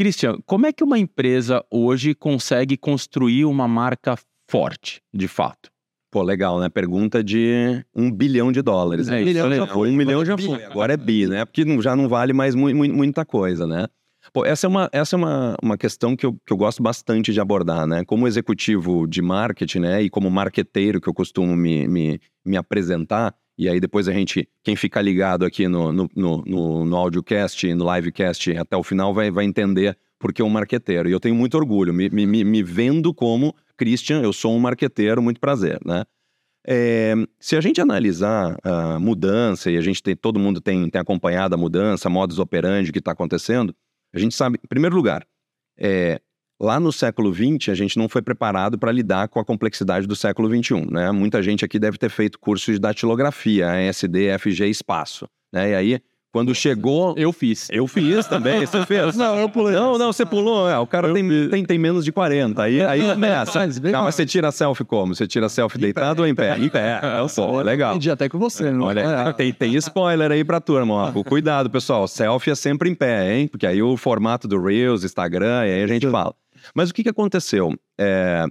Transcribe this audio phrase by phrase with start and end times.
[0.00, 4.16] Christian, como é que uma empresa hoje consegue construir uma marca
[4.50, 5.70] forte, de fato?
[6.10, 6.70] Pô, legal, né?
[6.70, 9.10] Pergunta de um bilhão de dólares.
[9.10, 10.54] É, um milhão é já foi, um milhão já bi, foi.
[10.54, 11.44] agora Agora é bi, né?
[11.44, 13.88] Porque não- já não vale mais mu- mu- muita coisa, né?
[14.32, 17.30] Pô, essa é uma, essa é uma, uma questão que eu, que eu gosto bastante
[17.30, 18.02] de abordar, né?
[18.02, 20.02] Como executivo de marketing, né?
[20.02, 24.48] E como marqueteiro que eu costumo me, me, me apresentar, e aí depois a gente,
[24.64, 29.12] quem ficar ligado aqui no, no, no, no, no audiocast no livecast até o final
[29.12, 31.08] vai, vai entender por que um marqueteiro.
[31.08, 34.58] E eu tenho muito orgulho, me, me, me- me vendo como Christian, eu sou um
[34.60, 36.04] marqueteiro, muito prazer, né?
[36.66, 41.00] É, se a gente analisar a mudança, e a gente tem, todo mundo tem, tem
[41.00, 43.74] acompanhado a mudança, modus operandi que está acontecendo,
[44.12, 45.26] a gente sabe, em primeiro lugar,
[45.78, 46.20] é,
[46.60, 50.14] lá no século XX, a gente não foi preparado para lidar com a complexidade do
[50.14, 50.86] século XXI.
[50.90, 51.10] Né?
[51.10, 55.26] Muita gente aqui deve ter feito curso de datilografia, SD, FG, espaço.
[55.50, 55.70] Né?
[55.70, 56.00] E aí,
[56.32, 57.14] quando chegou.
[57.16, 57.68] Eu fiz.
[57.72, 59.16] Eu fiz também, você fez?
[59.16, 59.74] Não, eu pulei.
[59.74, 60.68] Não, não, você pulou.
[60.68, 62.62] É, o cara tem, tem, tem menos de 40.
[62.62, 63.66] Aí, aí começa.
[63.90, 65.14] Não, mas você tira selfie como?
[65.14, 66.56] Você tira selfie deitado ou em pé?
[66.60, 67.00] Em pé.
[67.02, 67.90] É o som, legal.
[67.90, 69.32] Aprendi até com você, não Olha, é?
[69.32, 71.24] tem, tem spoiler aí pra turma, ó.
[71.24, 72.06] Cuidado, pessoal.
[72.06, 73.48] Selfie é sempre em pé, hein?
[73.48, 76.34] Porque aí o formato do Reels, Instagram, e aí a gente fala.
[76.74, 77.74] Mas o que, que aconteceu?
[77.98, 78.44] É,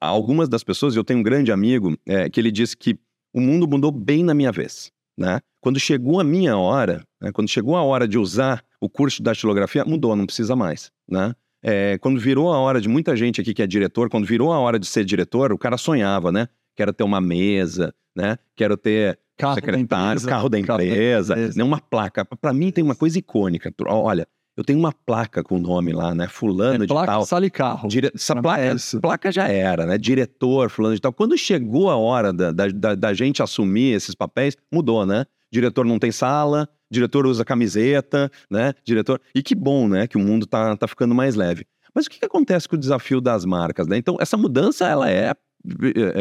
[0.00, 2.98] algumas das pessoas, eu tenho um grande amigo é, que ele disse que
[3.32, 5.40] o mundo mudou bem na minha vez, né?
[5.60, 9.22] Quando chegou a minha hora, né, quando chegou a hora de usar o curso de
[9.22, 11.34] datilografia, mudou, não precisa mais, né?
[11.62, 14.58] É, quando virou a hora de muita gente aqui que é diretor, quando virou a
[14.58, 16.46] hora de ser diretor, o cara sonhava, né?
[16.76, 18.36] Quero ter uma mesa, né?
[18.54, 20.28] Quero ter Carro da secretário, empresa.
[20.28, 21.58] carro da Carro da empresa, empresa.
[21.58, 22.24] né, uma placa.
[22.24, 23.72] Pra mim tem uma coisa icônica.
[23.86, 26.28] Olha, eu tenho uma placa com o nome lá, né?
[26.28, 27.26] Fulano É de placa, tal.
[27.26, 27.88] sala e carro.
[27.88, 28.10] Dire...
[28.14, 29.98] Essa placa, é placa já era, né?
[29.98, 31.12] Diretor, fulano de tal.
[31.12, 35.24] Quando chegou a hora da, da, da- gente assumir esses papéis, mudou, né?
[35.52, 38.72] Diretor não tem sala, diretor usa camiseta, né?
[38.84, 39.20] Diretor.
[39.34, 40.06] E que bom, né?
[40.06, 41.66] Que o mundo tá, tá ficando mais leve.
[41.94, 43.96] Mas o que, que acontece com o desafio das marcas, né?
[43.96, 45.34] Então, essa mudança, ela é, é,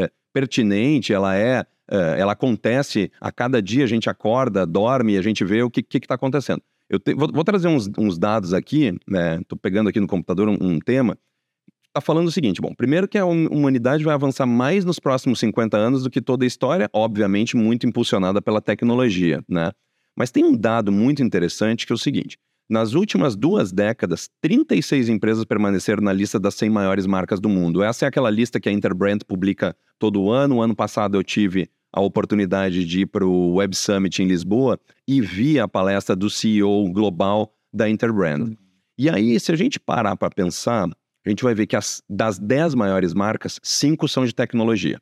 [0.04, 5.18] é, pertinente, ela é, é, ela acontece a cada dia, a gente acorda, dorme e
[5.18, 6.62] a gente vê o que está acontecendo.
[6.94, 9.42] Eu te- vou, vou trazer uns, uns dados aqui, né?
[9.48, 11.18] Tô pegando aqui no computador um, um tema.
[11.92, 15.40] Tá falando o seguinte, bom, primeiro que a hum- humanidade vai avançar mais nos próximos
[15.40, 19.72] 50 anos do que toda a história, obviamente muito impulsionada pela tecnologia, né?
[20.16, 22.38] Mas tem um dado muito interessante que é o seguinte:
[22.70, 27.82] nas últimas duas décadas, 36 empresas permaneceram na lista das 100 maiores marcas do mundo.
[27.82, 30.58] Essa é aquela lista que a Interbrand publica todo ano.
[30.58, 34.80] O ano passado eu tive a oportunidade de ir para o Web Summit em Lisboa
[35.08, 38.58] e vi a palestra do CEO global da Interbrand.
[38.98, 42.40] E aí, se a gente parar para pensar, a gente vai ver que as, das
[42.40, 45.00] 10 maiores marcas, cinco são de tecnologia.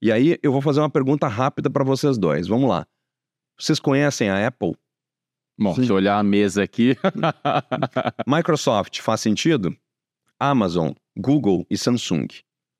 [0.00, 2.48] E aí, eu vou fazer uma pergunta rápida para vocês dois.
[2.48, 2.86] Vamos lá.
[3.58, 4.74] Vocês conhecem a Apple?
[5.58, 5.84] Bom, Sim.
[5.84, 6.96] se olhar a mesa aqui.
[8.26, 9.76] Microsoft faz sentido?
[10.40, 12.26] Amazon, Google e Samsung.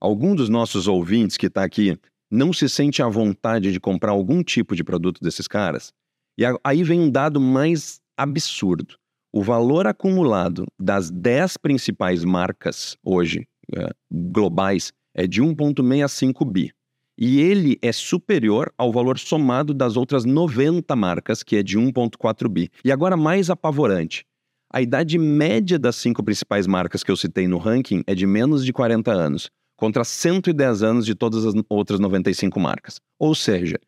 [0.01, 1.97] Algum dos nossos ouvintes que está aqui
[2.32, 5.93] não se sente à vontade de comprar algum tipo de produto desses caras?
[6.38, 8.97] E aí vem um dado mais absurdo.
[9.31, 16.72] O valor acumulado das 10 principais marcas hoje, eh, globais, é de 1,65 bi.
[17.19, 22.48] E ele é superior ao valor somado das outras 90 marcas, que é de 1,4
[22.48, 22.71] bi.
[22.82, 24.25] E agora, mais apavorante:
[24.72, 28.65] a idade média das cinco principais marcas que eu citei no ranking é de menos
[28.65, 29.50] de 40 anos,
[29.82, 33.00] contra 110 anos de todas as outras 95 marcas.
[33.19, 33.81] Ou seja,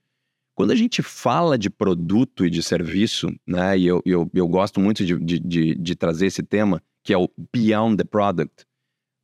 [0.53, 4.81] quando a gente fala de produto e de serviço, né, e eu, eu, eu gosto
[4.81, 8.65] muito de, de, de, de trazer esse tema, que é o Beyond the Product,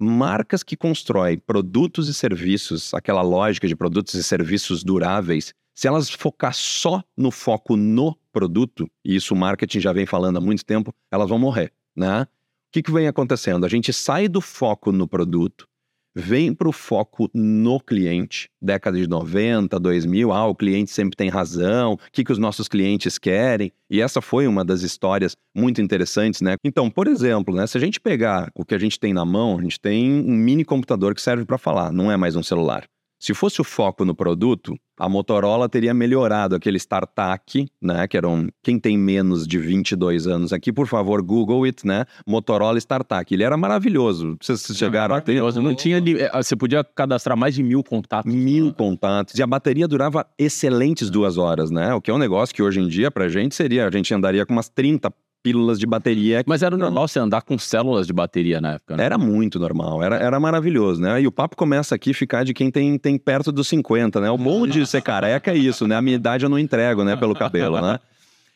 [0.00, 6.08] marcas que constroem produtos e serviços, aquela lógica de produtos e serviços duráveis, se elas
[6.08, 10.64] focar só no foco no produto, e isso o marketing já vem falando há muito
[10.64, 12.22] tempo, elas vão morrer, né?
[12.22, 12.26] O
[12.70, 13.66] que, que vem acontecendo?
[13.66, 15.68] A gente sai do foco no produto,
[16.14, 18.48] vem para o foco no cliente.
[18.60, 22.68] Década de 90, 2000, ah, o cliente sempre tem razão, o que, que os nossos
[22.68, 23.72] clientes querem.
[23.88, 26.56] E essa foi uma das histórias muito interessantes, né?
[26.64, 29.58] Então, por exemplo, né, se a gente pegar o que a gente tem na mão,
[29.58, 32.84] a gente tem um mini computador que serve para falar, não é mais um celular.
[33.20, 38.08] Se fosse o foco no produto, a Motorola teria melhorado aquele StarTAC, né?
[38.08, 38.48] Que eram.
[38.62, 42.06] Quem tem menos de 22 anos aqui, por favor, Google it, né?
[42.26, 43.34] Motorola StarTAC.
[43.34, 44.38] Ele era maravilhoso.
[44.40, 45.60] Vocês chegaram a ter Maravilhoso.
[45.60, 45.98] Não tinha.
[45.98, 48.32] eh, Você podia cadastrar mais de mil contatos.
[48.32, 49.34] mil contatos.
[49.38, 51.92] E a bateria durava excelentes duas horas, né?
[51.94, 53.86] O que é um negócio que hoje em dia, pra gente, seria.
[53.86, 56.42] A gente andaria com umas 30 pílulas de bateria.
[56.46, 59.04] Mas era normal você andar com células de bateria na época, né?
[59.04, 61.20] Era muito normal, era, era maravilhoso, né?
[61.20, 64.30] E o papo começa aqui a ficar de quem tem, tem perto dos 50, né?
[64.30, 65.96] O bom de ser careca é isso, né?
[65.96, 67.16] A minha idade eu não entrego, né?
[67.16, 67.98] Pelo cabelo, né?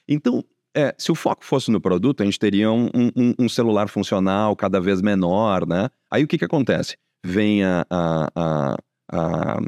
[0.09, 0.45] Então,
[0.77, 4.55] é, se o foco fosse no produto, a gente teria um, um, um celular funcional
[4.57, 5.89] cada vez menor, né?
[6.11, 6.97] Aí o que que acontece?
[7.25, 8.77] Vem a, a, a,
[9.11, 9.61] a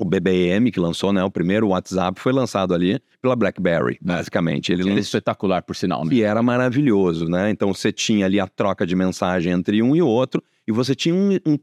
[0.00, 1.22] o BBM que lançou, né?
[1.22, 4.72] O primeiro WhatsApp foi lançado ali pela BlackBerry, basicamente.
[4.72, 6.14] Ele é lançou espetacular, por sinal, né?
[6.14, 7.50] e era maravilhoso, né?
[7.50, 10.94] Então você tinha ali a troca de mensagem entre um e o outro, e você
[10.94, 11.58] tinha um, um,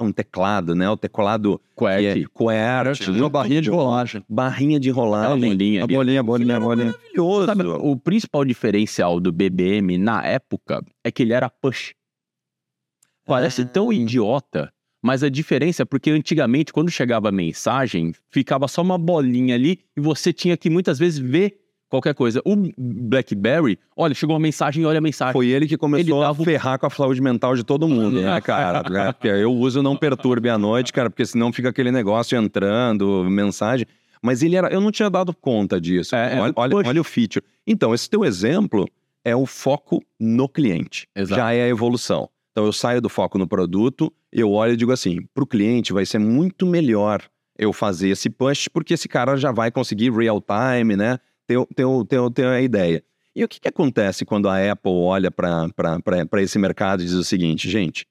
[0.00, 0.88] um teclado, né?
[0.90, 2.26] O teclado que é QWERTY.
[2.28, 4.24] QWERTY, Uma barrinha de rolagem.
[4.28, 5.40] barrinha de rolagem.
[5.48, 6.86] bolinha A bolinha, a bolinha, a bolinha.
[6.92, 7.46] Maravilhoso.
[7.46, 11.92] Sabe, o principal diferencial do BBM na época é que ele era push.
[13.24, 13.66] Parece Ah.
[13.66, 18.98] tão idiota, mas a diferença é porque antigamente, quando chegava a mensagem, ficava só uma
[18.98, 21.58] bolinha ali e você tinha que muitas vezes ver
[21.88, 22.40] qualquer coisa.
[22.44, 25.32] O BlackBerry, olha, chegou uma mensagem, olha a mensagem.
[25.32, 27.88] Foi ele que começou Ele a dava o- ferrar com a saúde mental de todo
[27.88, 28.82] mundo, né, cara?
[29.24, 33.86] É, eu uso não perturbe à noite, cara, porque senão fica aquele negócio entrando, mensagem.
[34.22, 34.68] Mas ele era.
[34.68, 36.14] Eu não tinha dado conta disso.
[36.14, 37.42] É, é, olha, olha, olha o feature.
[37.66, 38.86] Então, esse teu exemplo
[39.24, 41.08] é o foco no cliente.
[41.16, 41.40] Exato.
[41.40, 42.28] Já é a evolução.
[42.52, 45.92] Então, eu saio do foco no produto, eu olho e digo assim: para o cliente
[45.92, 47.22] vai ser muito melhor
[47.56, 51.18] eu fazer esse push, porque esse cara já vai conseguir real time, né?
[51.46, 53.04] Ter, ter, ter, ter a ideia.
[53.34, 57.22] E o que, que acontece quando a Apple olha para esse mercado e diz o
[57.22, 58.06] seguinte, gente,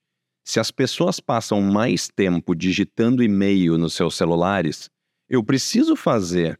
[0.45, 4.89] se as pessoas passam mais tempo digitando e-mail nos seus celulares,
[5.29, 6.59] eu preciso fazer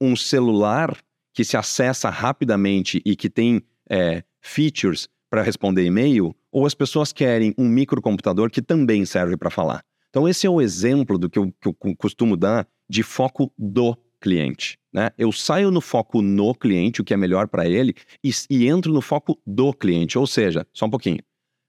[0.00, 0.96] um celular
[1.34, 7.12] que se acessa rapidamente e que tem é, features para responder e-mail, ou as pessoas
[7.12, 9.84] querem um microcomputador que também serve para falar.
[10.08, 13.94] Então, esse é o exemplo do que eu, que eu costumo dar de foco do
[14.18, 14.78] cliente.
[14.90, 15.10] Né?
[15.18, 17.94] Eu saio no foco no cliente, o que é melhor para ele,
[18.24, 20.16] e, e entro no foco do cliente.
[20.16, 21.18] Ou seja, só um pouquinho.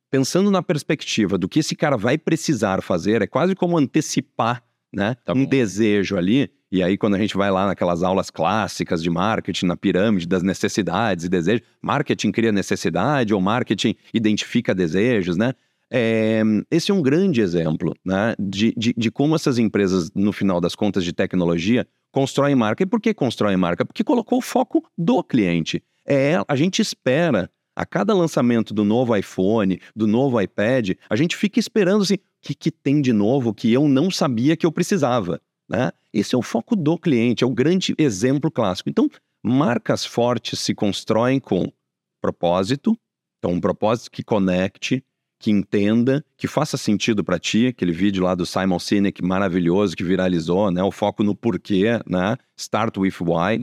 [0.09, 4.63] Pensando na perspectiva do que esse cara vai precisar fazer, é quase como antecipar
[4.93, 5.15] né?
[5.25, 6.49] Tá um desejo ali.
[6.71, 10.43] E aí, quando a gente vai lá naquelas aulas clássicas de marketing, na pirâmide das
[10.43, 15.53] necessidades e desejos, marketing cria necessidade ou marketing identifica desejos, né?
[15.89, 20.59] É, esse é um grande exemplo né, de, de, de como essas empresas, no final
[20.59, 22.83] das contas, de tecnologia, constroem marca.
[22.83, 23.85] E por que constroem marca?
[23.85, 25.81] Porque colocou o foco do cliente.
[26.05, 31.37] É, a gente espera, a cada lançamento do novo iPhone, do novo iPad, a gente
[31.37, 34.71] fica esperando assim, o que, que tem de novo que eu não sabia que eu
[34.71, 35.39] precisava?
[35.69, 35.91] Né?
[36.11, 38.89] Esse é o foco do cliente, é o grande exemplo clássico.
[38.89, 39.07] Então,
[39.43, 41.71] marcas fortes se constroem com
[42.19, 42.97] propósito,
[43.37, 45.05] então um propósito que conecte,
[45.39, 50.03] que entenda, que faça sentido para ti, aquele vídeo lá do Simon Sinek maravilhoso que
[50.03, 50.81] viralizou, né?
[50.81, 52.37] O foco no porquê, né?
[52.57, 53.61] Start with why.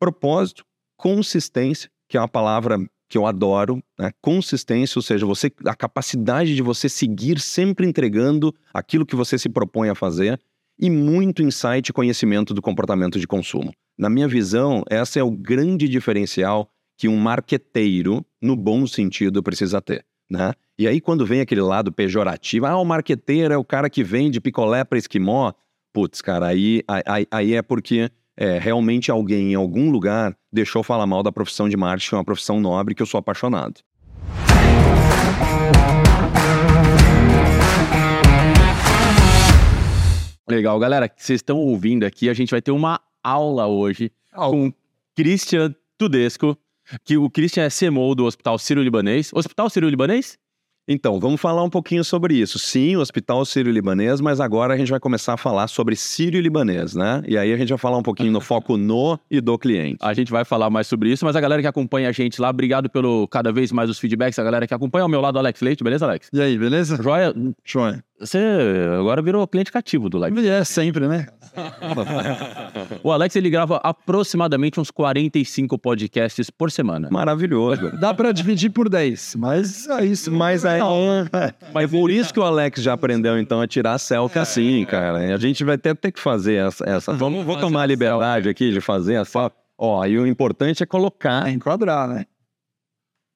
[0.00, 0.64] Propósito,
[0.96, 2.78] consistência, que é uma palavra
[3.12, 4.10] que eu adoro, né?
[4.22, 9.50] Consistência, ou seja, você a capacidade de você seguir sempre entregando aquilo que você se
[9.50, 10.40] propõe a fazer
[10.80, 13.70] e muito insight e conhecimento do comportamento de consumo.
[13.98, 19.82] Na minha visão, essa é o grande diferencial que um marqueteiro, no bom sentido, precisa
[19.82, 20.06] ter.
[20.30, 20.54] Né?
[20.78, 24.40] E aí, quando vem aquele lado pejorativo, ah, o marqueteiro é o cara que vende
[24.40, 25.52] picolé para esquimó.
[25.92, 31.06] Putz, cara, aí, aí, aí é porque é, realmente alguém em algum lugar deixou falar
[31.06, 33.80] mal da profissão de marketing, uma profissão nobre que eu sou apaixonado.
[40.48, 44.72] Legal, galera, que vocês estão ouvindo aqui, a gente vai ter uma aula hoje com
[45.14, 46.56] Christian Tudesco,
[47.04, 49.30] que o Christian é CMO do Hospital Sírio-Libanês.
[49.32, 50.38] Hospital Sírio-Libanês?
[50.88, 52.58] Então, vamos falar um pouquinho sobre isso.
[52.58, 57.22] Sim, o Hospital Sírio-Libanês, mas agora a gente vai começar a falar sobre Sírio-Libanês, né?
[57.26, 59.98] E aí a gente vai falar um pouquinho no foco no e do cliente.
[60.02, 62.50] A gente vai falar mais sobre isso, mas a galera que acompanha a gente lá,
[62.50, 65.60] obrigado pelo cada vez mais os feedbacks, a galera que acompanha ao meu lado, Alex
[65.60, 66.28] Leite, beleza, Alex?
[66.32, 67.00] E aí, beleza?
[67.00, 67.32] Joia,
[67.64, 68.02] Joia.
[68.18, 68.38] você
[68.98, 70.48] agora virou cliente cativo do Live.
[70.48, 71.26] É, sempre, né?
[73.02, 77.08] O Alex, ele grava aproximadamente uns 45 podcasts por semana.
[77.10, 77.92] Maravilhoso.
[78.00, 80.32] Dá pra dividir por 10, mas é isso.
[80.32, 81.54] Mas É.
[81.72, 85.34] mas por isso que o Alex já aprendeu então a tirar selfie assim, cara.
[85.34, 86.84] A gente vai até ter que fazer essa.
[86.88, 87.12] essa.
[87.12, 89.50] Vamos, vou tomar a liberdade aqui de fazer essa.
[89.78, 92.26] Ó, e o importante é colocar É enquadrar, né?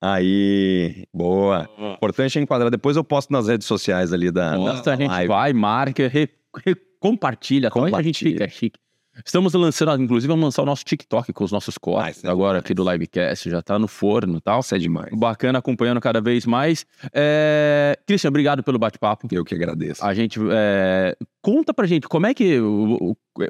[0.02, 1.04] aí.
[1.12, 1.68] Boa.
[1.78, 2.70] O importante é enquadrar.
[2.70, 4.56] Depois eu posto nas redes sociais ali da.
[4.56, 5.28] Nossa, da a gente live.
[5.28, 6.28] vai, marca, re-
[6.64, 8.78] re- compartilha, como a gente fica chique.
[9.24, 12.64] Estamos lançando, inclusive, vamos lançar o nosso TikTok com os nossos cortes é agora demais.
[12.64, 14.60] aqui do Livecast, já tá no forno e tal.
[14.60, 15.10] Isso é demais.
[15.12, 16.84] Bacana, acompanhando cada vez mais.
[17.12, 17.98] É...
[18.06, 19.26] Christian, obrigado pelo bate-papo.
[19.30, 20.04] Eu que agradeço.
[20.04, 22.58] A gente é, conta pra gente como é que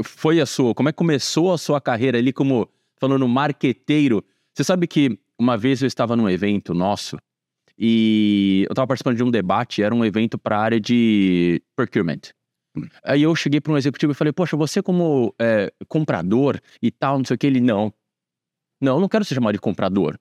[0.05, 2.69] foi a sua, como é que começou a sua carreira ali como
[2.99, 4.25] falando marqueteiro.
[4.55, 7.17] Você sabe que uma vez eu estava num evento nosso
[7.79, 12.21] e eu estava participando de um debate, era um evento para a área de procurement.
[13.05, 17.19] Aí eu cheguei para um executivo e falei, poxa, você como é, comprador e tal,
[17.19, 17.93] não sei o que, ele não.
[18.81, 20.17] Não, eu não quero ser chamado de comprador.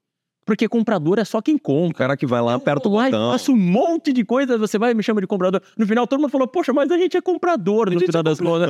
[0.45, 1.97] Porque comprador é só quem O compra.
[1.97, 3.31] cara que vai lá, aperta o botão.
[3.31, 5.59] faço um monte de coisa, você vai e me chama de comprador.
[5.75, 8.69] No final, todo mundo falou, poxa, mas a gente é comprador no final das contas.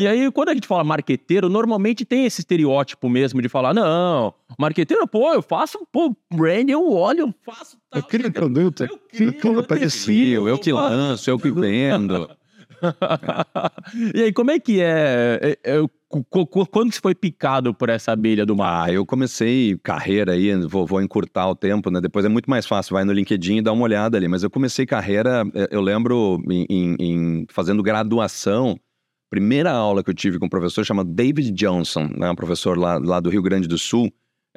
[0.00, 4.32] e aí, quando a gente fala marqueteiro, normalmente tem esse estereótipo mesmo de falar, não,
[4.56, 7.76] marqueteiro, pô, eu faço, pô, brand, eu olho, eu faço.
[7.90, 8.30] tal, Eu lá.
[8.30, 12.30] produto, Eu eu crio, crio eu Perfil, eu que lanço, eu que vendo.
[14.14, 15.58] e aí, como é que é?
[15.64, 15.80] é, é,
[16.70, 18.88] Quando você foi picado por essa abelha do mar?
[18.88, 22.00] Ah, eu comecei carreira aí, vou, vou encurtar o tempo, né?
[22.00, 24.28] Depois é muito mais fácil, vai no LinkedIn e dá uma olhada ali.
[24.28, 28.78] Mas eu comecei carreira, eh, eu lembro, em, em- em- fazendo graduação,
[29.30, 32.30] primeira aula que eu tive com um professor chamado David Johnson, né?
[32.30, 34.10] Um professor lá, lá do Rio Grande do Sul.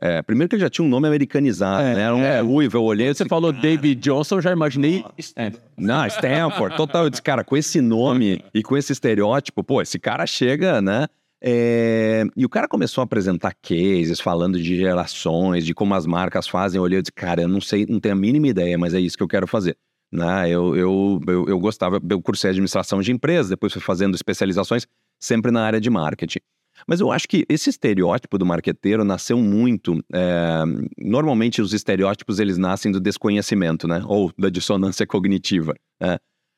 [0.05, 2.01] É, primeiro que ele já tinha um nome americanizado, É, né?
[2.01, 2.41] Era um é.
[2.41, 5.01] ruivo, eu olhei Você falou David Johnson, eu já imaginei.
[5.37, 5.49] É.
[5.77, 7.05] Não, Stanford, total.
[7.05, 11.07] Eu disse, cara, com esse nome e com esse estereótipo, pô, esse cara chega, né?
[11.41, 16.49] É, E o cara começou a apresentar cases, falando de gerações, de como as marcas
[16.49, 16.79] fazem.
[16.79, 18.99] Eu olhei e disse, cara, eu não sei, não tenho a mínima ideia, mas é
[18.99, 19.77] isso que eu quero fazer.
[20.11, 20.49] Né?
[20.49, 24.85] Eu, eu, eu, eu gostava, eu cursei administração de empresas, depois fui fazendo especializações
[25.17, 26.39] sempre na área de marketing.
[26.87, 30.03] Mas eu acho que esse estereótipo do marqueteiro nasceu muito.
[30.13, 30.63] é,
[30.97, 34.01] Normalmente os estereótipos eles nascem do desconhecimento, né?
[34.05, 35.73] Ou da dissonância cognitiva.
[35.99, 36.17] né?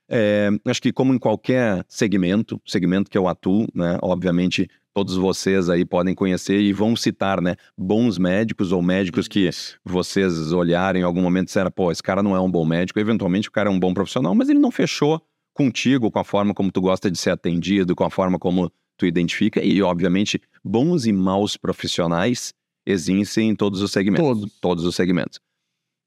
[0.09, 3.97] É, acho que como em qualquer segmento, segmento que eu atuo, né?
[4.01, 7.55] Obviamente todos vocês aí podem conhecer e vão citar, né?
[7.77, 9.49] Bons médicos ou médicos que
[9.83, 12.99] vocês olharem em algum momento e disseram, pô, esse cara não é um bom médico.
[12.99, 15.21] Eventualmente o cara é um bom profissional, mas ele não fechou
[15.53, 19.05] contigo, com a forma como tu gosta de ser atendido, com a forma como tu
[19.05, 22.53] identifica e, obviamente, bons e maus profissionais
[22.85, 24.25] existem em todos os segmentos.
[24.25, 24.59] Todos.
[24.59, 25.39] Todos os segmentos.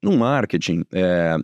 [0.03, 1.37] No marketing, é,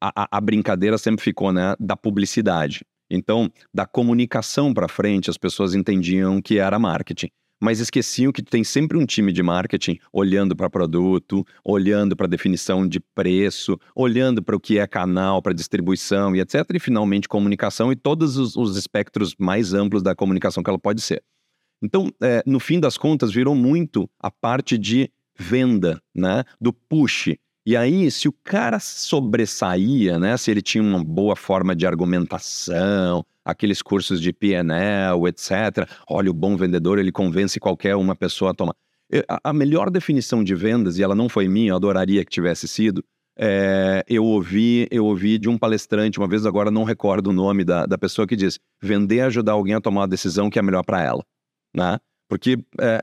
[0.00, 2.84] a, a- brincadeira sempre ficou né, da publicidade.
[3.10, 7.28] Então, da comunicação para frente, as pessoas entendiam que era marketing.
[7.62, 12.88] Mas esqueciam que tem sempre um time de marketing olhando para produto, olhando para definição
[12.88, 16.66] de preço, olhando para o que é canal, para distribuição e etc.
[16.74, 21.00] E finalmente comunicação e todos os, os espectros mais amplos da comunicação que ela pode
[21.02, 21.22] ser.
[21.80, 26.42] Então, é, no fim das contas, virou muito a parte de venda, né?
[26.60, 27.36] Do push.
[27.64, 30.36] E aí, se o cara sobressaía, né?
[30.36, 35.88] Se ele tinha uma boa forma de argumentação, aqueles cursos de PNL, etc.
[36.08, 38.74] Olha, o bom vendedor, ele convence qualquer uma pessoa a tomar.
[39.28, 42.66] A- A melhor definição de vendas, e ela não foi minha, eu adoraria que tivesse
[42.66, 43.04] sido,
[43.38, 47.64] é, eu ouvi eu ouvi de um palestrante uma vez, agora não recordo o nome
[47.64, 50.62] da, da pessoa que diz: vender é ajudar alguém a tomar uma decisão que é
[50.62, 51.22] melhor para ela,
[51.74, 51.98] né?
[52.32, 53.02] Porque é,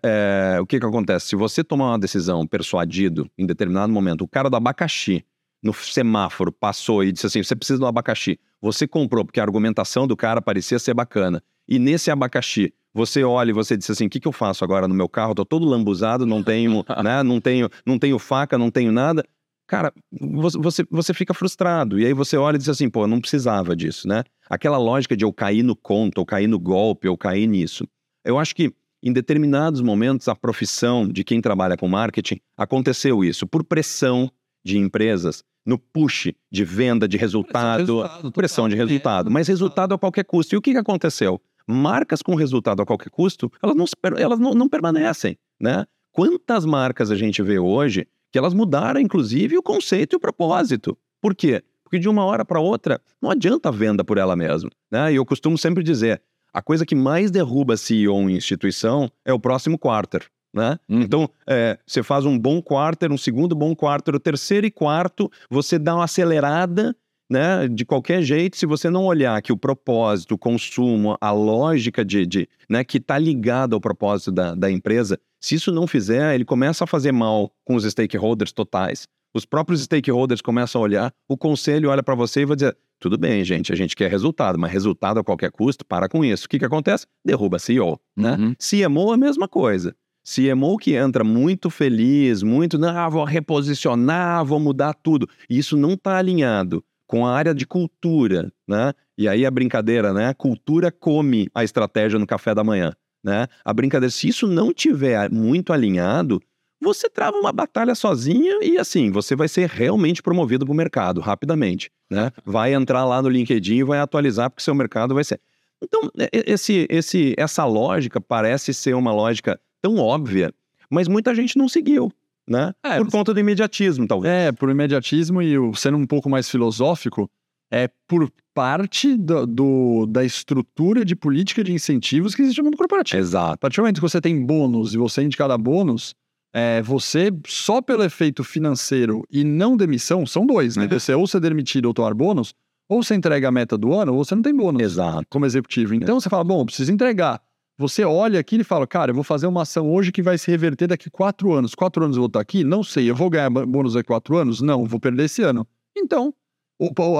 [0.55, 1.27] é, o que que acontece?
[1.27, 5.23] Se você tomar uma decisão persuadido em determinado momento, o cara do abacaxi
[5.61, 8.39] no semáforo passou e disse assim: você precisa do abacaxi.
[8.59, 11.43] Você comprou porque a argumentação do cara parecia ser bacana.
[11.67, 14.87] E nesse abacaxi, você olha e você diz assim: o que, que eu faço agora
[14.87, 15.35] no meu carro?
[15.35, 17.21] Tô todo lambuzado, não tenho, né?
[17.21, 19.23] Não tenho, não tenho faca, não tenho nada.
[19.67, 21.99] Cara, você, você, fica frustrado.
[21.99, 24.23] E aí você olha e diz assim: pô, eu não precisava disso, né?
[24.49, 27.87] Aquela lógica de eu cair no conto, ou cair no golpe, ou cair nisso.
[28.25, 33.47] Eu acho que em determinados momentos a profissão de quem trabalha com marketing aconteceu isso
[33.47, 34.31] por pressão
[34.63, 38.03] de empresas no push de venda de resultado,
[38.33, 40.55] pressão de resultado, mas resultado a qualquer custo.
[40.55, 41.41] E o que, que aconteceu?
[41.67, 43.85] Marcas com resultado a qualquer custo, elas não,
[44.17, 45.85] elas não, não permanecem, né?
[46.11, 50.97] Quantas marcas a gente vê hoje que elas mudaram, inclusive, o conceito e o propósito?
[51.21, 51.63] Por quê?
[51.83, 55.13] Porque de uma hora para outra, não adianta a venda por ela mesma, né?
[55.13, 56.21] E eu costumo sempre dizer,
[56.53, 60.79] a coisa que mais derruba CEO em instituição é o próximo quarter, né?
[60.89, 61.01] Uhum.
[61.01, 65.31] Então, é, você faz um bom quarter, um segundo bom quarter, o terceiro e quarto,
[65.49, 66.95] você dá uma acelerada,
[67.29, 67.67] né?
[67.67, 72.25] De qualquer jeito, se você não olhar que o propósito, o consumo, a lógica de,
[72.25, 76.43] de né, que está ligado ao propósito da, da empresa, se isso não fizer, ele
[76.43, 79.07] começa a fazer mal com os stakeholders totais.
[79.33, 83.17] Os próprios stakeholders começam a olhar, o conselho olha para você e vai dizer: tudo
[83.17, 86.45] bem, gente, a gente quer resultado, mas resultado a qualquer custo, para com isso.
[86.45, 87.05] O que, que acontece?
[87.23, 88.37] Derruba CEO, né?
[88.39, 88.55] Uhum.
[88.57, 89.95] CMO é a mesma coisa.
[90.23, 95.27] CMO que entra muito feliz, muito, não, ah, vou reposicionar, vou mudar tudo.
[95.49, 98.93] E isso não está alinhado com a área de cultura, né?
[99.17, 100.27] E aí a brincadeira, né?
[100.27, 102.93] A cultura come a estratégia no café da manhã,
[103.23, 103.47] né?
[103.65, 106.41] A brincadeira, se isso não tiver muito alinhado,
[106.81, 111.19] você trava uma batalha sozinha e assim, você vai ser realmente promovido para o mercado
[111.21, 112.31] rapidamente, né?
[112.45, 115.39] Vai entrar lá no LinkedIn e vai atualizar porque seu mercado vai ser.
[115.81, 120.53] Então, e- e- esse, esse, essa lógica parece ser uma lógica tão óbvia,
[120.89, 122.11] mas muita gente não seguiu,
[122.47, 122.73] né?
[122.83, 124.33] É, Por conta do imediatismo, talvez.
[124.33, 127.29] É, por imediatismo e sendo um pouco mais filosófico,
[127.71, 132.77] é por parte do, do- da estrutura de política de incentivos que existe no mundo
[132.77, 133.21] corporativo.
[133.21, 133.53] Exato.
[133.53, 136.13] A partir do momento que você tem bônus e você é indicado a bônus,
[136.53, 140.87] é, você, só pelo efeito financeiro e não demissão, são dois, né?
[140.87, 142.53] Você ou ser demitido ou tomar bônus,
[142.87, 144.81] ou você entrega a meta do ano, ou você não tem bônus.
[144.81, 145.25] Exato.
[145.29, 145.93] Como executivo.
[145.93, 147.39] Então você fala, bom, preciso entregar.
[147.77, 150.49] Você olha aqui e fala, cara, eu vou fazer uma ação hoje que vai se
[150.49, 151.75] reverter daqui quatro anos.
[151.75, 152.63] Quatro anos eu vou estar aqui?
[152.63, 153.09] Não sei.
[153.09, 154.59] Eu vou ganhar bônus daqui quatro anos?
[154.59, 155.65] Não, vou perder esse ano.
[155.95, 156.33] Então,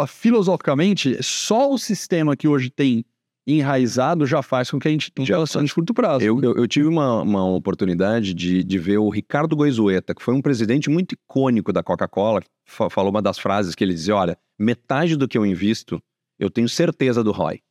[0.08, 3.06] filosoficamente, só o sistema que hoje tem
[3.48, 6.24] enraizado já faz com que a gente tenha relação de curto prazo.
[6.24, 10.34] Eu, eu, eu tive uma, uma oportunidade de, de ver o Ricardo Goizueta, que foi
[10.34, 15.16] um presidente muito icônico da Coca-Cola, falou uma das frases que ele dizia, olha, metade
[15.16, 16.02] do que eu invisto,
[16.38, 17.62] eu tenho certeza do ROI.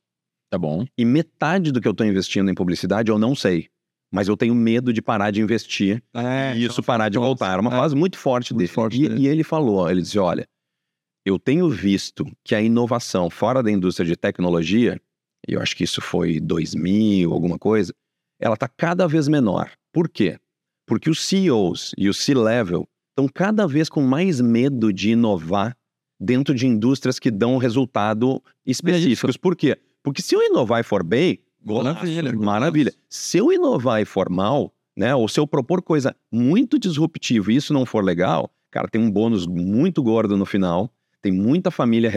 [0.50, 0.84] Tá bom.
[0.96, 3.68] E metade do que eu estou investindo em publicidade eu não sei.
[4.10, 7.52] Mas eu tenho medo de parar de investir é, e isso parar de voltar.
[7.52, 7.76] Era uma é.
[7.76, 8.72] fase muito forte muito dele.
[8.72, 9.20] Forte e, dele.
[9.20, 10.48] e ele falou, ele disse, olha,
[11.26, 14.98] eu tenho visto que a inovação fora da indústria de tecnologia
[15.46, 17.94] eu acho que isso foi 2000, alguma coisa,
[18.40, 19.70] ela está cada vez menor.
[19.92, 20.38] Por quê?
[20.86, 25.76] Porque os CEOs e o C-level estão cada vez com mais medo de inovar
[26.20, 29.36] dentro de indústrias que dão resultado específicos.
[29.36, 29.78] Por quê?
[30.02, 32.94] Porque se eu inovar e for bem, maravilha, maravilha.
[33.08, 37.56] Se eu inovar e for mal, né, ou se eu propor coisa muito disruptiva e
[37.56, 42.10] isso não for legal, cara, tem um bônus muito gordo no final tem muita família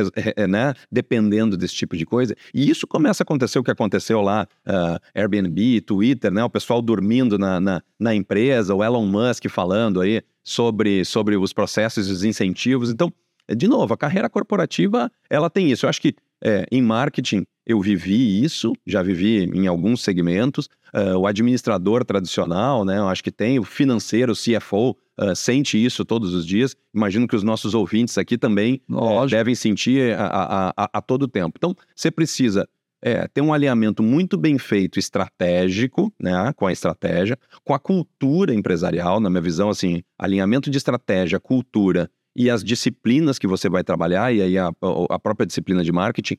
[0.50, 2.36] né, dependendo desse tipo de coisa.
[2.54, 6.44] E isso começa a acontecer o que aconteceu lá, uh, Airbnb, Twitter, né?
[6.44, 11.54] O pessoal dormindo na, na, na, empresa, o Elon Musk falando aí sobre, sobre os
[11.54, 12.90] processos e os incentivos.
[12.90, 13.12] Então,
[13.56, 15.86] de novo, a carreira corporativa, ela tem isso.
[15.86, 20.68] Eu acho que é, em marketing eu vivi isso, já vivi em alguns segmentos.
[20.94, 22.98] Uh, o administrador tradicional, né?
[22.98, 26.76] Eu acho que tem, o financeiro, o CFO, uh, sente isso todos os dias.
[26.94, 31.28] Imagino que os nossos ouvintes aqui também uh, devem sentir a, a, a, a, todo
[31.28, 31.54] tempo.
[31.58, 32.68] Então, você precisa
[33.02, 38.54] é, ter um alinhamento muito bem feito estratégico, né, com a estratégia, com a cultura
[38.54, 43.84] empresarial, na minha visão, assim, alinhamento de estratégia, cultura e as disciplinas que você vai
[43.84, 44.72] trabalhar, e aí a,
[45.10, 46.38] a própria disciplina de marketing,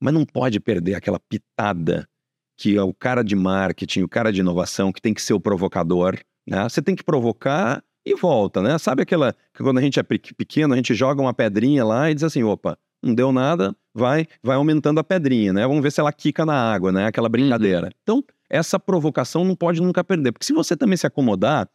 [0.00, 2.08] mas não pode perder aquela pitada
[2.56, 5.40] que é o cara de marketing, o cara de inovação, que tem que ser o
[5.40, 6.62] provocador, né?
[6.68, 8.76] Você tem que provocar e volta, né?
[8.78, 12.14] Sabe aquela que quando a gente é pequeno, a gente joga uma pedrinha lá e
[12.14, 15.66] diz assim, opa, não deu nada, vai, vai aumentando a pedrinha, né?
[15.66, 17.06] Vamos ver se ela quica na água, né?
[17.06, 17.86] Aquela brincadeira.
[17.86, 17.92] Uhum.
[18.02, 21.68] Então, essa provocação não pode nunca perder, porque se você também se acomodar,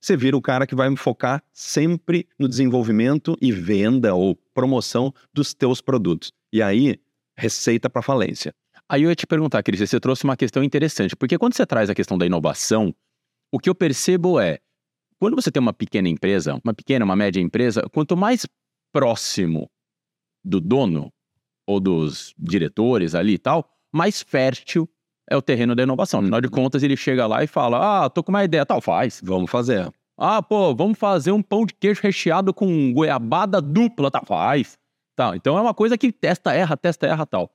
[0.00, 5.54] você vira o cara que vai focar sempre no desenvolvimento e venda ou promoção dos
[5.54, 6.30] teus produtos.
[6.52, 7.00] E aí,
[7.36, 8.54] receita para falência.
[8.86, 11.88] Aí eu ia te perguntar, Cris, você trouxe uma questão interessante, porque quando você traz
[11.88, 12.94] a questão da inovação,
[13.54, 14.58] o que eu percebo é,
[15.16, 18.44] quando você tem uma pequena empresa, uma pequena, uma média empresa, quanto mais
[18.92, 19.70] próximo
[20.44, 21.12] do dono
[21.64, 24.90] ou dos diretores ali e tal, mais fértil
[25.30, 26.18] é o terreno da inovação.
[26.18, 29.20] Afinal de contas, ele chega lá e fala: Ah, tô com uma ideia, tal, faz.
[29.22, 29.88] Vamos fazer.
[30.18, 34.20] Ah, pô, vamos fazer um pão de queijo recheado com goiabada dupla, tá?
[34.26, 34.76] Faz.
[35.14, 37.48] Tá, então é uma coisa que testa, erra, testa, erra, tal.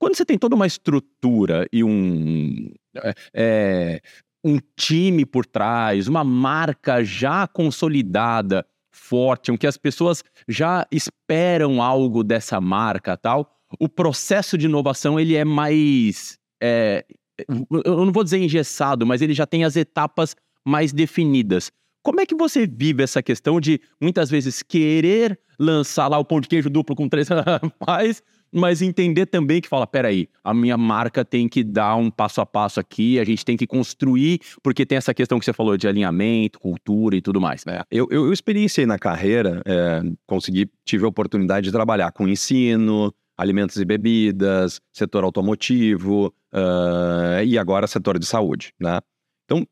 [0.00, 4.00] Quando você tem toda uma estrutura e um, é, é
[4.44, 11.82] um time por trás, uma marca já consolidada, forte, em que as pessoas já esperam
[11.82, 16.38] algo dessa marca tal, o processo de inovação ele é mais.
[16.62, 17.04] É,
[17.48, 21.72] eu não vou dizer engessado, mas ele já tem as etapas mais definidas.
[22.02, 26.40] Como é que você vive essa questão de muitas vezes querer lançar lá o pão
[26.40, 27.28] de queijo duplo com três
[27.86, 28.22] mais,
[28.54, 32.46] mas entender também que fala, peraí, a minha marca tem que dar um passo a
[32.46, 35.88] passo aqui, a gente tem que construir, porque tem essa questão que você falou de
[35.88, 37.66] alinhamento, cultura e tudo mais.
[37.66, 42.28] É, eu, eu, eu, experienciei na carreira, é, consegui, tive a oportunidade de trabalhar com
[42.28, 49.00] ensino, alimentos e bebidas, setor automotivo uh, e agora setor de saúde, né?
[49.44, 49.66] Então,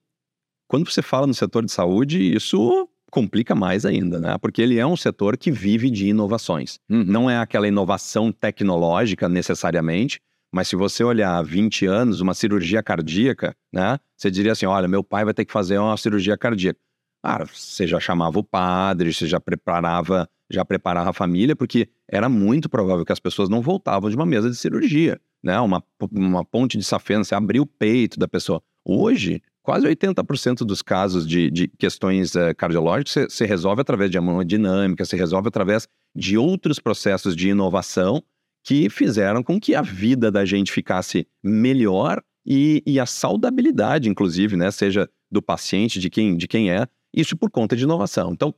[0.68, 4.38] quando você fala no setor de saúde, isso complica mais ainda, né?
[4.38, 6.80] Porque ele é um setor que vive de inovações.
[6.90, 7.04] Uhum.
[7.04, 10.18] Não é aquela inovação tecnológica necessariamente,
[10.50, 13.98] mas se você olhar há 20 anos, uma cirurgia cardíaca, né?
[14.16, 16.80] Você diria assim: olha, meu pai vai ter que fazer uma cirurgia cardíaca.
[17.22, 22.30] Ah, você já chamava o padre, você já preparava, já preparava a família, porque era
[22.30, 25.60] muito provável que as pessoas não voltavam de uma mesa de cirurgia, né?
[25.60, 28.62] Uma, uma ponte de safena, você abriu o peito da pessoa.
[28.84, 35.04] Hoje, quase 80% dos casos de, de questões uh, cardiológicas se, resolve através de hemodinâmica,
[35.04, 38.22] se resolve através de outros processos de inovação
[38.64, 44.56] que fizeram com que a vida da gente ficasse melhor e, e a saudabilidade, inclusive,
[44.56, 48.32] né, seja do paciente, de quem, de quem é, isso por conta de inovação.
[48.32, 48.54] Então,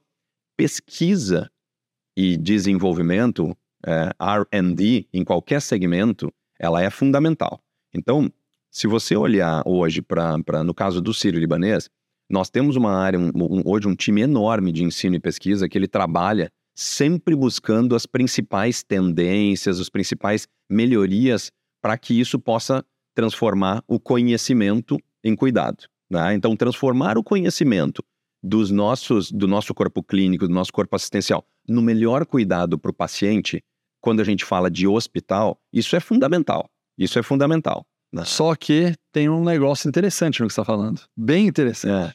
[0.56, 1.50] pesquisa
[2.16, 7.60] e desenvolvimento, é, R&D, em qualquer segmento, ela é fundamental.
[7.94, 8.30] Então,
[8.74, 11.88] se você olhar hoje para, no caso do Sírio Libanês,
[12.28, 15.76] Nós temos uma área, um, um, hoje um time enorme de ensino e pesquisa que
[15.76, 22.82] ele trabalha sempre buscando as principais tendências, as principais melhorias para que isso possa
[23.14, 25.84] transformar o conhecimento em cuidado.
[26.10, 26.34] Né?
[26.34, 28.02] Então, transformar o conhecimento
[28.42, 32.94] dos nossos, do nosso corpo clínico, do nosso corpo assistencial, no melhor cuidado para o
[32.94, 33.62] paciente,
[34.00, 36.68] quando a gente fala de hospital, isso é fundamental.
[36.98, 37.86] Isso é fundamental.
[38.14, 38.24] Né?
[38.24, 41.00] Só que tem um negócio interessante no que você está falando.
[41.16, 41.92] Bem interessante.
[41.92, 42.14] É.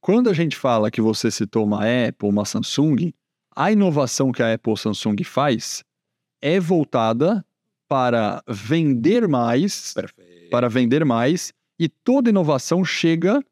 [0.00, 3.12] Quando a gente fala que você citou uma Apple, uma Samsung,
[3.54, 5.82] a inovação que a Apple ou Samsung faz
[6.40, 7.44] é voltada
[7.88, 10.50] para vender mais, Perfeito.
[10.50, 13.44] para vender mais, e toda inovação chega,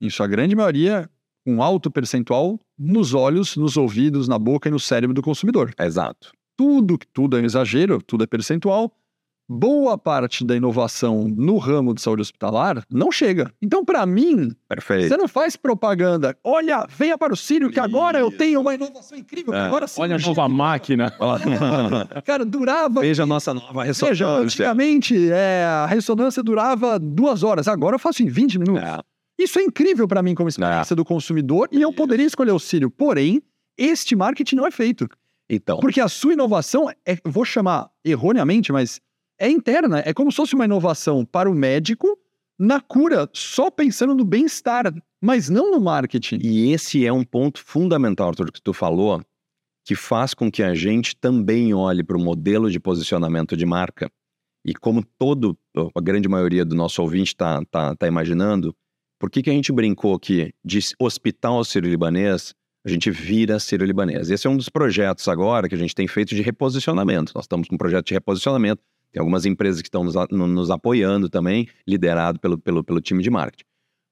[0.00, 1.08] em sua grande maioria,
[1.46, 5.74] com alto percentual nos olhos, nos ouvidos, na boca e no cérebro do consumidor.
[5.78, 6.30] Exato.
[6.56, 8.92] Tudo, tudo é um exagero, tudo é percentual,
[9.52, 13.52] boa parte da inovação no ramo de saúde hospitalar não chega.
[13.60, 15.08] Então, para mim, Perfeito.
[15.08, 16.36] você não faz propaganda.
[16.42, 19.52] Olha, venha para o Sírio que agora eu tenho uma inovação incrível.
[19.52, 19.60] É.
[19.60, 21.12] Agora Olha a nova máquina.
[22.24, 23.00] Cara, durava.
[23.00, 24.08] Veja a nossa nova ressonância.
[24.08, 27.68] Veja, antigamente é, a ressonância durava duas horas.
[27.68, 28.82] Agora eu faço em 20 minutos.
[28.82, 28.98] É.
[29.38, 30.96] Isso é incrível para mim como experiência é.
[30.96, 32.90] do consumidor e eu poderia escolher o Sírio.
[32.90, 33.42] Porém,
[33.76, 35.08] este marketing não é feito.
[35.48, 35.78] Então.
[35.80, 39.00] Porque a sua inovação, é, vou chamar erroneamente, mas
[39.38, 40.02] é interna.
[40.04, 42.18] É como se fosse uma inovação para o médico
[42.58, 46.38] na cura, só pensando no bem-estar, mas não no marketing.
[46.42, 49.20] E esse é um ponto fundamental, Arthur, que tu falou,
[49.84, 54.10] que faz com que a gente também olhe para o modelo de posicionamento de marca.
[54.64, 55.58] E como todo,
[55.94, 58.74] a grande maioria do nosso ouvinte está tá, tá imaginando,
[59.18, 64.30] por que, que a gente brincou que de hospital sírio-libanês a gente vira sírio-libanês?
[64.30, 67.32] Esse é um dos projetos agora que a gente tem feito de reposicionamento.
[67.34, 71.28] Nós estamos com um projeto de reposicionamento tem algumas empresas que estão nos, nos apoiando
[71.28, 73.64] também, liderado pelo, pelo, pelo time de marketing.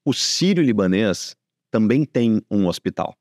[0.05, 1.35] O sírio-libanês
[1.71, 3.15] também tem um hospital.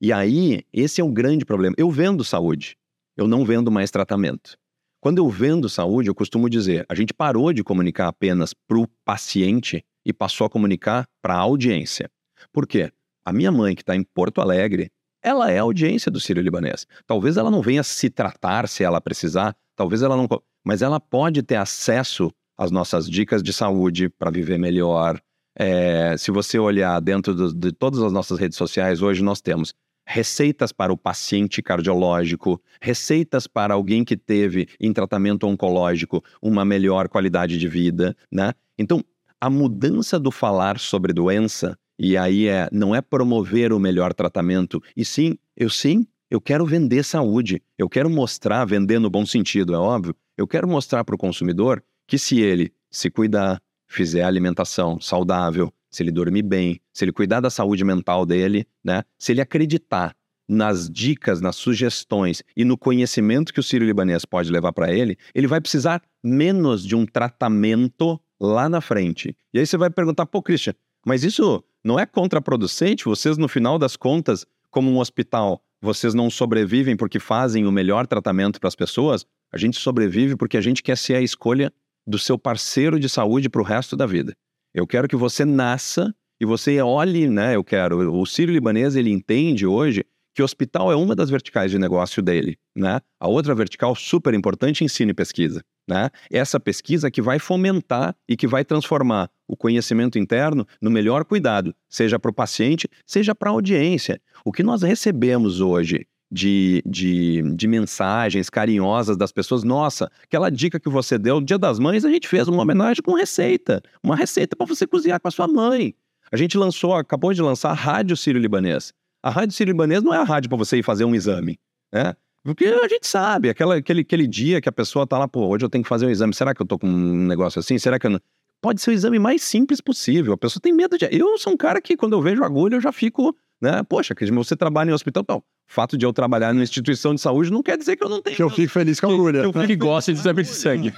[0.00, 1.74] E aí, esse é o grande problema.
[1.78, 2.76] Eu vendo saúde,
[3.16, 4.56] eu não vendo mais tratamento.
[4.98, 8.86] Quando eu vendo saúde, eu costumo dizer, a gente parou de comunicar apenas para o
[9.04, 12.10] paciente e passou a comunicar para a audiência.
[12.52, 12.90] Por quê?
[13.24, 14.90] A minha mãe, que está em Porto Alegre,
[15.22, 16.86] ela é a audiência do sírio-libanês.
[17.06, 20.28] Talvez ela não venha se tratar se ela precisar, talvez ela não
[20.64, 25.18] mas ela pode ter acesso às nossas dicas de saúde para viver melhor.
[25.58, 29.72] É, se você olhar dentro do, de todas as nossas redes sociais, hoje nós temos
[30.06, 37.08] receitas para o paciente cardiológico, receitas para alguém que teve em tratamento oncológico uma melhor
[37.08, 38.52] qualidade de vida, né?
[38.78, 39.04] Então,
[39.40, 44.82] a mudança do falar sobre doença, e aí é, não é promover o melhor tratamento,
[44.96, 49.74] e sim, eu sim, eu quero vender saúde, eu quero mostrar, vender no bom sentido,
[49.74, 54.98] é óbvio, eu quero mostrar para o consumidor que se ele se cuidar, fizer alimentação
[54.98, 59.02] saudável, se ele dormir bem, se ele cuidar da saúde mental dele, né?
[59.18, 60.16] Se ele acreditar
[60.48, 65.18] nas dicas, nas sugestões e no conhecimento que o Sírio Libanês pode levar para ele,
[65.34, 69.36] ele vai precisar menos de um tratamento lá na frente.
[69.52, 73.04] E aí você vai perguntar, pô, Christian, mas isso não é contraproducente?
[73.04, 78.06] Vocês, no final das contas, como um hospital, vocês não sobrevivem porque fazem o melhor
[78.06, 79.24] tratamento para as pessoas?
[79.52, 81.72] A gente sobrevive porque a gente quer ser a escolha
[82.06, 84.34] do seu parceiro de saúde para o resto da vida.
[84.74, 87.56] Eu quero que você nasça e você olhe, né?
[87.56, 88.14] Eu quero.
[88.14, 92.58] O Sírio Libanês ele entende hoje que hospital é uma das verticais de negócio dele,
[92.74, 93.00] né?
[93.18, 96.10] A outra vertical super importante ensino e pesquisa, né?
[96.30, 101.74] Essa pesquisa que vai fomentar e que vai transformar o conhecimento interno no melhor cuidado,
[101.88, 104.20] seja para o paciente, seja para a audiência.
[104.44, 109.64] O que nós recebemos hoje de, de, de, mensagens carinhosas das pessoas.
[109.64, 113.02] Nossa, aquela dica que você deu no Dia das Mães, a gente fez uma homenagem
[113.02, 113.82] com receita.
[114.02, 115.94] Uma receita para você cozinhar com a sua mãe.
[116.30, 118.94] A gente lançou, acabou de lançar a Rádio Sírio-Libanês.
[119.22, 121.58] A Rádio Sírio-Libanês não é a rádio para você ir fazer um exame,
[121.92, 122.14] né?
[122.42, 125.64] Porque a gente sabe, aquela, aquele, aquele dia que a pessoa tá lá, pô, hoje
[125.64, 127.78] eu tenho que fazer um exame, será que eu tô com um negócio assim?
[127.78, 128.20] Será que eu não...
[128.62, 130.32] Pode ser o exame mais simples possível.
[130.34, 131.08] A pessoa tem medo de.
[131.10, 133.82] Eu sou um cara que, quando eu vejo agulha, eu já fico né?
[133.82, 135.38] Poxa, que você trabalha em hospital, não.
[135.38, 138.22] O fato de eu trabalhar numa instituição de saúde não quer dizer que eu não
[138.22, 138.34] tenho.
[138.34, 139.44] Que eu fico feliz com a agulha.
[139.44, 140.92] Que, que eu fico gosta de exame de sangue.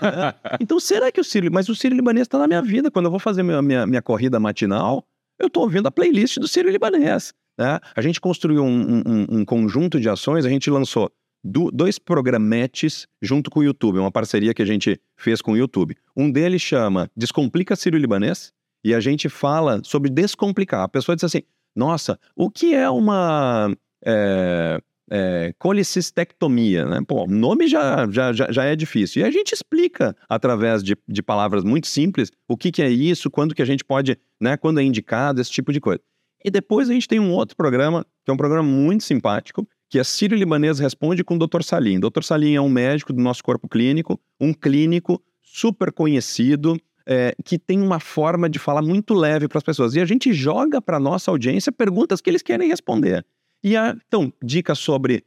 [0.60, 1.50] então, será que o Sírio...
[1.52, 2.90] Mas o Sírio Libanês está na minha vida.
[2.90, 5.04] Quando eu vou fazer minha, minha, minha corrida matinal,
[5.38, 7.34] eu estou ouvindo a playlist do Sírio Libanês.
[7.62, 7.78] Né?
[7.94, 11.08] A gente construiu um, um, um conjunto de ações, a gente lançou
[11.44, 15.56] do, dois programetes junto com o YouTube, uma parceria que a gente fez com o
[15.56, 15.96] YouTube.
[16.16, 18.52] Um deles chama Descomplica Sírio Libanês,
[18.84, 20.82] e a gente fala sobre descomplicar.
[20.82, 21.42] A pessoa diz assim:
[21.76, 23.72] nossa, o que é uma
[24.04, 26.84] é, é, colicistectomia?
[26.84, 27.00] Né?
[27.06, 29.22] Pô, o nome já, já, já é difícil.
[29.22, 33.30] E a gente explica, através de, de palavras muito simples, o que, que é isso,
[33.30, 36.00] quando que a gente pode, né, quando é indicado, esse tipo de coisa.
[36.44, 39.98] E depois a gente tem um outro programa, que é um programa muito simpático, que
[39.98, 41.62] é Sírio Libanês Responde com o Dr.
[41.62, 42.00] Salim.
[42.00, 42.22] Dr.
[42.22, 47.80] Salim é um médico do nosso corpo clínico, um clínico super conhecido, é, que tem
[47.80, 49.94] uma forma de falar muito leve para as pessoas.
[49.94, 53.24] E a gente joga para nossa audiência perguntas que eles querem responder.
[53.62, 55.24] E então, dicas sobre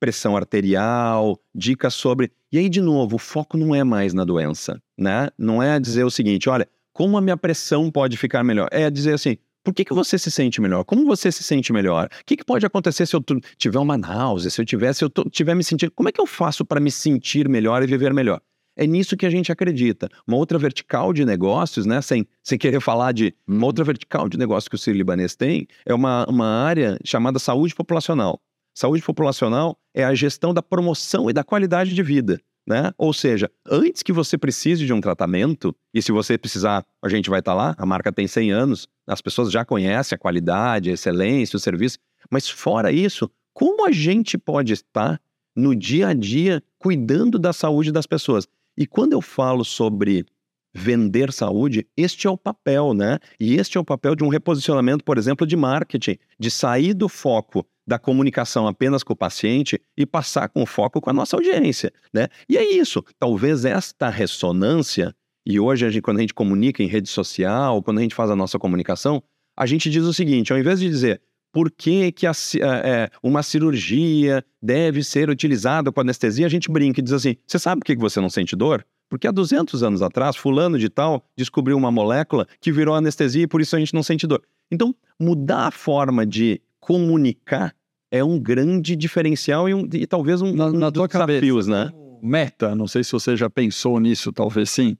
[0.00, 2.32] pressão arterial, dicas sobre.
[2.50, 5.28] E aí, de novo, o foco não é mais na doença, né?
[5.38, 8.68] Não é dizer o seguinte: olha, como a minha pressão pode ficar melhor?
[8.72, 10.84] É dizer assim: por que, que você se sente melhor?
[10.84, 12.06] Como você se sente melhor?
[12.06, 13.22] O que, que pode acontecer se eu
[13.56, 15.92] tiver uma náusea, se eu tiver, se eu tiver me sentindo.
[15.92, 18.40] Como é que eu faço para me sentir melhor e viver melhor?
[18.76, 20.08] É nisso que a gente acredita.
[20.26, 22.00] Uma outra vertical de negócios, né?
[22.00, 23.34] Sem, sem querer falar de.
[23.46, 27.38] Uma outra vertical de negócios que o Ciro Libanês tem é uma, uma área chamada
[27.38, 28.40] saúde populacional.
[28.74, 32.40] Saúde populacional é a gestão da promoção e da qualidade de vida.
[32.66, 32.92] Né?
[32.96, 37.30] Ou seja, antes que você precise de um tratamento, e se você precisar, a gente
[37.30, 40.90] vai estar tá lá, a marca tem 100 anos, as pessoas já conhecem a qualidade,
[40.90, 41.98] a excelência, o serviço,
[42.30, 45.20] mas fora isso, como a gente pode estar
[45.56, 48.46] no dia a dia cuidando da saúde das pessoas?
[48.76, 50.24] E quando eu falo sobre
[50.72, 53.18] vender saúde, este é o papel, né?
[53.38, 57.08] E este é o papel de um reposicionamento, por exemplo, de marketing, de sair do
[57.08, 61.92] foco da comunicação apenas com o paciente e passar com foco com a nossa audiência,
[62.14, 62.28] né?
[62.48, 63.04] E é isso.
[63.18, 65.12] Talvez esta ressonância,
[65.44, 68.30] e hoje a gente, quando a gente comunica em rede social, quando a gente faz
[68.30, 69.20] a nossa comunicação,
[69.58, 71.20] a gente diz o seguinte, ao invés de dizer
[71.52, 77.00] por que, que a, é, uma cirurgia deve ser utilizada com anestesia, a gente brinca
[77.00, 78.86] e diz assim, você sabe por que você não sente dor?
[79.08, 83.48] Porque há 200 anos atrás, fulano de tal descobriu uma molécula que virou anestesia e
[83.48, 84.40] por isso a gente não sente dor.
[84.70, 87.74] Então, mudar a forma de comunicar
[88.10, 91.70] é um grande diferencial e, um, e talvez um, na, um na dos desafios, cabeça,
[91.70, 91.92] né?
[92.22, 94.96] Meta, não sei se você já pensou nisso, talvez sim.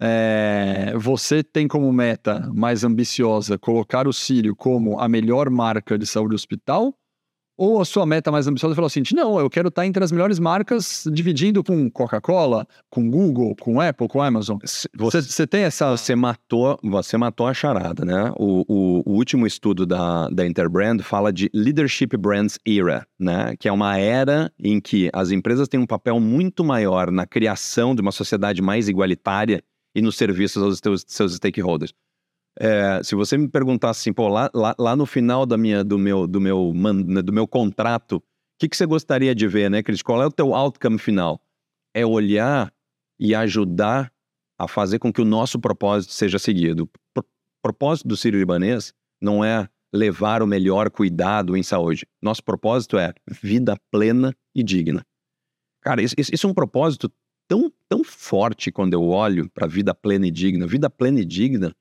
[0.00, 6.06] É, você tem como meta mais ambiciosa colocar o Sírio como a melhor marca de
[6.06, 6.94] saúde hospital
[7.58, 10.38] ou a sua meta mais ambiciosa falou assim: não, eu quero estar entre as melhores
[10.38, 14.58] marcas, dividindo com Coca-Cola, com Google, com Apple, com Amazon.
[14.96, 15.90] Você, você tem essa.
[15.90, 18.32] Você matou, você matou a charada, né?
[18.36, 23.56] O, o, o, último estudo da, da Interbrand fala de Leadership Brands Era, né?
[23.58, 27.94] Que é uma era em que as empresas têm um papel muito maior na criação
[27.94, 29.62] de uma sociedade mais igualitária
[29.94, 31.92] e nos serviços aos teus, seus stakeholders.
[32.60, 35.96] É, se você me perguntasse assim, pô, lá, lá, lá, no final da minha, do,
[35.96, 38.22] meu, do, meu, né, do meu contrato, o
[38.58, 40.02] que, que você gostaria de ver, né, Cris?
[40.02, 41.40] Qual é o teu outcome final?
[41.94, 42.72] É olhar
[43.18, 44.12] e ajudar
[44.58, 46.90] a fazer com que o nosso propósito seja seguido.
[47.16, 47.22] O
[47.62, 52.06] propósito do Sírio Libanês não é levar o melhor cuidado em saúde.
[52.20, 55.06] Nosso propósito é vida plena e digna.
[55.80, 57.10] Cara, isso, isso é um propósito
[57.48, 60.66] tão, tão forte quando eu olho para vida plena e digna.
[60.66, 61.72] Vida plena e digna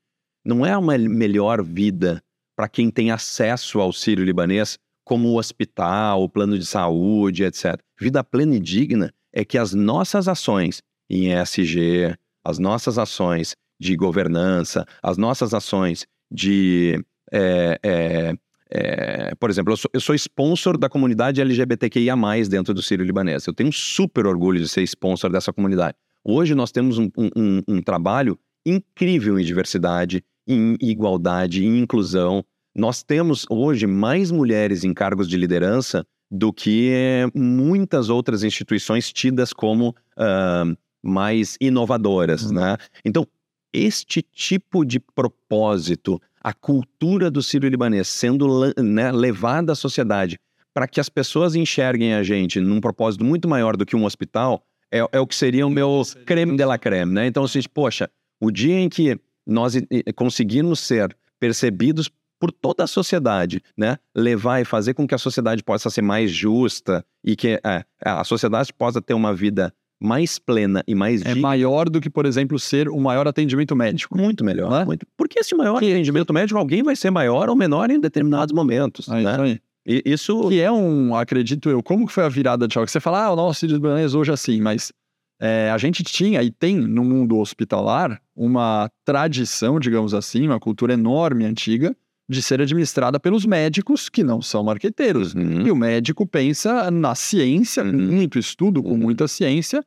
[0.47, 2.23] não é uma melhor vida
[2.55, 7.77] para quem tem acesso ao Sírio Libanês, como o hospital, o plano de saúde, etc.
[7.99, 13.95] Vida plena e digna é que as nossas ações em ESG, as nossas ações de
[13.97, 17.03] governança, as nossas ações de.
[17.29, 18.33] É, é,
[18.69, 22.15] é, por exemplo, eu sou, eu sou, sponsor da comunidade LGBTQIA,
[22.49, 23.45] dentro do Sírio Libanês.
[23.45, 25.97] Eu tenho um super orgulho de ser sponsor dessa comunidade.
[26.23, 32.43] Hoje nós temos um, um, um trabalho incrível em diversidade, em igualdade, em inclusão.
[32.75, 36.91] Nós temos hoje mais mulheres em cargos de liderança do que
[37.33, 42.53] muitas outras instituições tidas como uh, mais inovadoras, uhum.
[42.53, 42.77] né?
[43.03, 43.25] Então,
[43.73, 50.39] este tipo de propósito, a cultura do Sírio-Libanês sendo né, levada à sociedade
[50.73, 54.63] para que as pessoas enxerguem a gente num propósito muito maior do que um hospital,
[54.91, 57.25] é, é o que seria o meu creme de la creme, né?
[57.25, 59.73] Então, assim, poxa, o dia em que nós
[60.15, 63.97] conseguirmos ser percebidos por toda a sociedade, né?
[64.15, 68.23] Levar e fazer com que a sociedade possa ser mais justa e que é, a
[68.23, 72.59] sociedade possa ter uma vida mais plena e mais É maior do que, por exemplo,
[72.59, 74.15] ser o maior atendimento médico.
[74.17, 74.81] Muito melhor.
[74.81, 74.85] É?
[74.85, 75.05] Muito.
[75.17, 75.91] Porque esse maior que...
[75.91, 79.09] atendimento médico, alguém vai ser maior ou menor em determinados momentos.
[79.09, 79.31] Ah, né?
[79.31, 79.59] Isso aí.
[79.87, 80.49] E, isso...
[80.49, 82.87] Que é um, acredito eu, como que foi a virada de chave?
[82.87, 84.91] Você fala, ah, o nosso Círios Banês hoje é assim, mas
[85.39, 90.93] é, a gente tinha e tem no mundo hospitalar uma tradição, digamos assim, uma cultura
[90.93, 91.95] enorme, antiga,
[92.29, 95.33] de ser administrada pelos médicos que não são marqueteiros.
[95.33, 95.65] Uhum.
[95.65, 97.93] E o médico pensa na ciência, uhum.
[97.93, 98.97] muito estudo, com uhum.
[98.97, 99.81] muita ciência,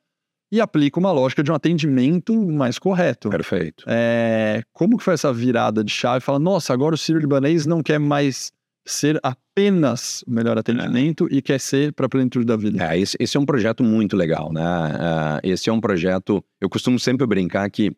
[0.52, 3.30] e aplica uma lógica de um atendimento mais correto.
[3.30, 3.84] Perfeito.
[3.86, 6.24] É, como que foi essa virada de chave?
[6.24, 8.50] Fala, nossa, agora o Sírio Libanês não quer mais
[8.90, 11.37] ser apenas o melhor atendimento é.
[11.37, 12.85] e quer ser para a plenitude da vida.
[12.85, 14.62] É, esse, esse, é um projeto muito legal, né?
[14.62, 16.44] Uh, esse é um projeto.
[16.61, 17.92] Eu costumo sempre brincar que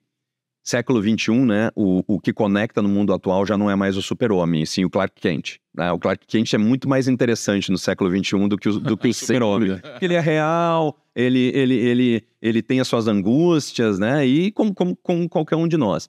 [0.62, 4.02] século XXI, né, o, o que conecta no mundo atual já não é mais o
[4.02, 5.56] super-homem, sim o Clark Kent.
[5.74, 5.90] Né?
[5.90, 9.08] O Clark Kent é muito mais interessante no século XXI do que o, do que
[9.08, 9.80] o super-homem.
[10.00, 14.24] Ele é real, ele, ele, ele, ele tem as suas angústias, né?
[14.24, 16.08] E como, como, como qualquer um de nós.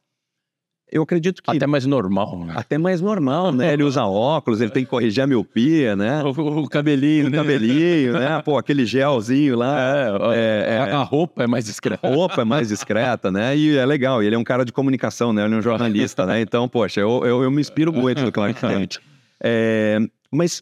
[0.93, 1.49] Eu acredito que.
[1.49, 2.53] Até mais normal, né?
[2.55, 3.73] Até mais normal, né?
[3.73, 6.23] Ele usa óculos, ele tem que corrigir a miopia, né?
[6.23, 7.37] O, o cabelinho, O né?
[7.37, 8.39] cabelinho, né?
[8.45, 9.79] Pô, aquele gelzinho lá.
[9.79, 12.07] É, É, é, a, a roupa é mais a discreta.
[12.07, 13.57] roupa é mais discreta, né?
[13.57, 14.21] E é legal.
[14.21, 15.43] Ele é um cara de comunicação, né?
[15.43, 16.41] Ele é um jornalista, né?
[16.41, 18.99] Então, poxa, eu, eu, eu me inspiro muito no Clark Kent.
[19.43, 19.97] É,
[20.31, 20.61] mas,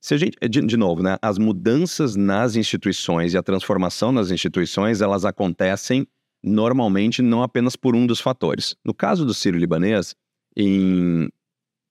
[0.00, 0.38] se a gente.
[0.48, 1.16] De, de novo, né?
[1.20, 6.06] As mudanças nas instituições e a transformação nas instituições, elas acontecem
[6.44, 8.76] normalmente não apenas por um dos fatores.
[8.84, 10.14] No caso do Sírio-Libanês,
[10.56, 11.28] em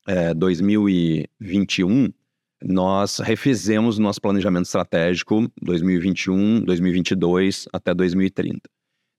[0.07, 2.09] é, 2021,
[2.63, 8.61] nós refizemos nosso planejamento estratégico 2021, 2022 até 2030.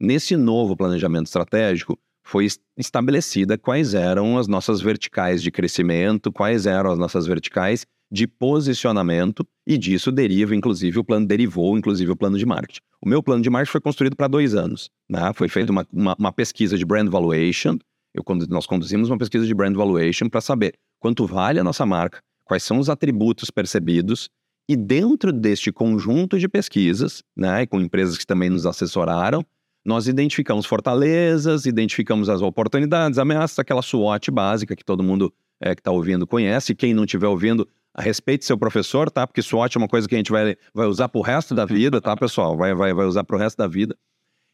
[0.01, 6.64] Nesse novo planejamento estratégico, foi es- estabelecida quais eram as nossas verticais de crescimento, quais
[6.64, 12.17] eram as nossas verticais de posicionamento, e disso deriva, inclusive, o plano derivou, inclusive, o
[12.17, 12.81] plano de marketing.
[13.01, 14.90] O meu plano de marketing foi construído para dois anos.
[15.09, 15.33] Né?
[15.35, 17.79] Foi feita uma, uma, uma pesquisa de brand valuation.
[18.14, 22.21] Eu, nós conduzimos uma pesquisa de brand valuation para saber quanto vale a nossa marca,
[22.45, 24.29] quais são os atributos percebidos,
[24.69, 29.45] e dentro deste conjunto de pesquisas, né, com empresas que também nos assessoraram,
[29.85, 35.81] nós identificamos fortalezas, identificamos as oportunidades, ameaças, aquela SWOT básica que todo mundo é, que
[35.81, 36.75] está ouvindo conhece.
[36.75, 37.69] Quem não estiver ouvindo,
[38.02, 39.26] respeite seu professor, tá?
[39.26, 42.00] Porque SWOT é uma coisa que a gente vai, vai usar pro resto da vida,
[42.00, 42.57] tá, pessoal?
[42.57, 43.96] Vai, vai, vai usar pro resto da vida.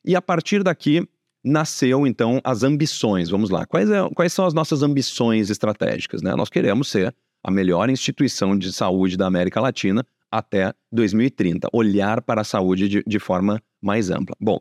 [0.05, 1.07] E a partir daqui
[1.43, 3.31] nasceu, então, as ambições.
[3.31, 3.65] Vamos lá.
[3.67, 6.23] Quais, é- quais são as nossas ambições estratégicas?
[6.23, 6.35] Né?
[6.35, 11.69] Nós queremos ser a melhor instituição de saúde da América Latina até 2030.
[11.73, 14.37] Olhar para a saúde de, de forma mais ampla.
[14.39, 14.61] Bom,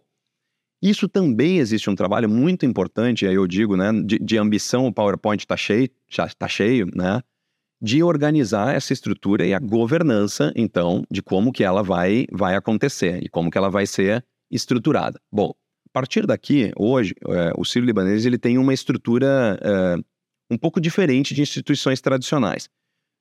[0.82, 4.94] isso também existe um trabalho muito importante, aí eu digo, né, de, de ambição, o
[4.94, 7.22] PowerPoint está cheio, já está cheio, né,
[7.82, 13.24] de organizar essa estrutura e a governança, então, de como que ela vai, vai acontecer
[13.24, 15.20] e como que ela vai ser estruturada.
[15.32, 15.54] Bom,
[15.88, 19.96] a partir daqui, hoje, é, o Sírio Libanês ele tem uma estrutura é,
[20.52, 22.70] um pouco diferente de instituições tradicionais.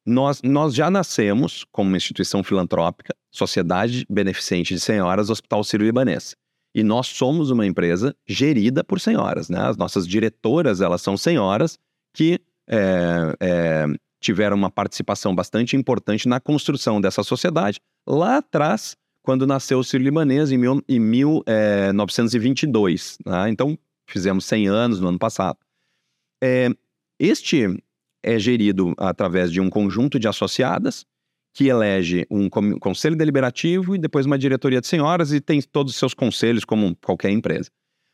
[0.06, 6.34] Nós, nós já nascemos como uma instituição filantrópica, Sociedade Beneficente de Senhoras Hospital Sírio-Libanês.
[6.74, 9.60] E nós somos uma empresa gerida por senhoras, né?
[9.60, 11.78] As nossas diretoras, elas são senhoras
[12.14, 13.86] que é, é,
[14.20, 20.50] tiveram uma participação bastante importante na construção dessa sociedade lá atrás, quando nasceu o Sírio-Libanês,
[20.50, 23.18] em, mil, em 1922.
[23.24, 23.50] Né?
[23.50, 23.78] Então,
[24.08, 25.58] fizemos 100 anos no ano passado.
[26.42, 26.68] É,
[27.18, 27.64] este
[28.24, 31.04] é gerido através de um conjunto de associadas
[31.54, 35.98] que elege um conselho deliberativo e depois uma diretoria de senhoras e tem todos os
[35.98, 37.70] seus conselhos, como qualquer empresa.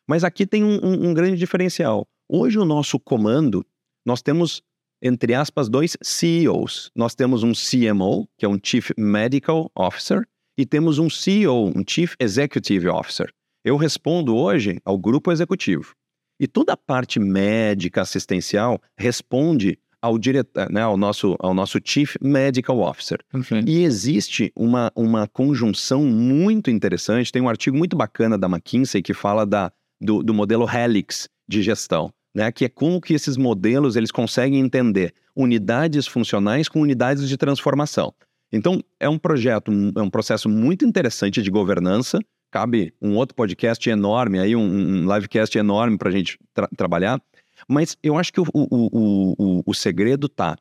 [0.09, 2.07] Mas aqui tem um, um- um grande diferencial.
[2.29, 3.65] Hoje, o nosso comando,
[4.07, 4.63] nós temos,
[5.05, 6.91] entre aspas, dois CEOs.
[6.97, 11.85] Nós temos um CMO, que é um Chief Medical Officer, e temos um CEO, um
[11.87, 13.31] Chief Executive Officer.
[13.63, 15.95] Eu respondo hoje ao grupo executivo.
[16.41, 22.17] E toda a parte médica, assistencial, responde ao, diretor, né, ao, nosso, ao nosso Chief
[22.21, 23.19] Medical Officer.
[23.67, 27.31] E existe uma, uma conjunção muito interessante.
[27.31, 31.63] Tem um artigo muito bacana da McKinsey que fala da, do, do modelo Helix de
[31.63, 32.51] gestão, né?
[32.51, 38.13] Que é como que esses modelos eles conseguem entender unidades funcionais com unidades de transformação.
[38.53, 42.19] Então, é um projeto, é um processo muito interessante de governança.
[42.51, 47.21] Cabe um outro podcast enorme, aí, um, um livecast enorme para a gente tra- trabalhar.
[47.69, 50.57] Mas eu acho que o, o, o, o, segredo tá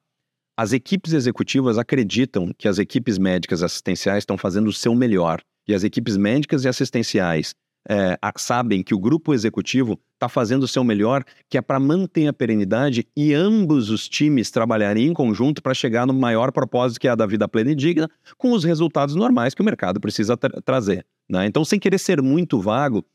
[0.58, 5.42] as equipes executivas acreditam que as equipes médicas assistenciais estão fazendo o seu melhor.
[5.68, 7.54] E as equipes médicas e assistenciais
[7.90, 12.28] é, sabem que o grupo executivo está fazendo o seu melhor, que é para manter
[12.28, 17.08] a perenidade e ambos os times trabalharem em conjunto para chegar no maior propósito que
[17.08, 20.38] é a da vida plena e digna, com os resultados normais que o mercado precisa
[20.38, 21.06] tra- trazer.
[21.30, 21.46] né?
[21.46, 23.06] Então, sem querer ser muito vago,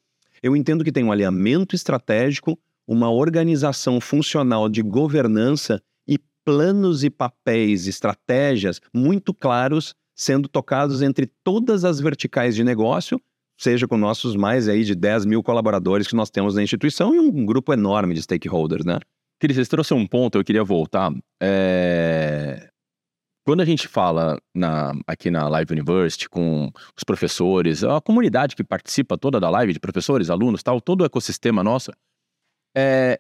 [0.43, 7.11] eu entendo que tem um alinhamento estratégico, uma organização funcional de governança e planos e
[7.11, 13.21] papéis, estratégias muito claros sendo tocados entre todas as verticais de negócio,
[13.59, 17.19] seja com nossos mais aí de 10 mil colaboradores que nós temos na instituição e
[17.19, 18.99] um grupo enorme de stakeholders, né?
[19.41, 21.13] Cris, você trouxe um ponto, eu queria voltar.
[21.43, 22.71] É,
[23.47, 28.63] Quando a gente fala na- aqui na Live University com os professores, a comunidade que
[28.63, 31.91] participa toda da live, de professores, alunos, tal, todo o ecossistema nosso,
[32.77, 33.19] é,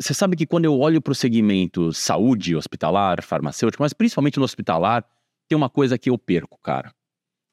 [0.00, 4.44] você sabe que quando eu olho para o segmento saúde, hospitalar, farmacêutico, mas principalmente no
[4.44, 5.04] hospitalar,
[5.48, 6.92] tem uma coisa que eu perco, cara.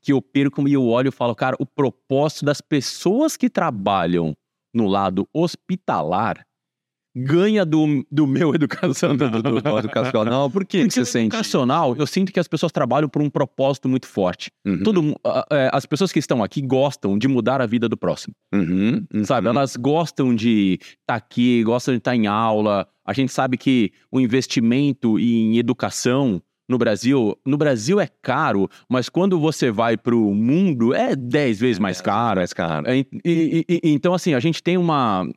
[0.09, 4.35] Que eu perco e eu olho e falo, cara, o propósito das pessoas que trabalham
[4.73, 6.43] no lado hospitalar
[7.15, 10.49] ganha do, do meu educação do, do, do educacional.
[10.51, 11.35] Por que, que você sente?
[11.35, 14.49] Educacional, eu sinto que as pessoas trabalham por um propósito muito forte.
[14.65, 14.81] Uhum.
[14.81, 15.15] Todo,
[15.51, 18.33] é, as pessoas que estão aqui gostam de mudar a vida do próximo.
[18.51, 19.23] Uhum, uhum.
[19.25, 19.47] Sabe?
[19.47, 22.87] Elas gostam de estar tá aqui, gostam de estar tá em aula.
[23.05, 29.09] A gente sabe que o investimento em educação no Brasil, no Brasil é caro, mas
[29.09, 32.39] quando você vai para o mundo é 10 vezes mais caro.
[32.39, 32.87] Mais caro.
[32.87, 35.27] É, e, e, e, então, assim, a gente tem uma,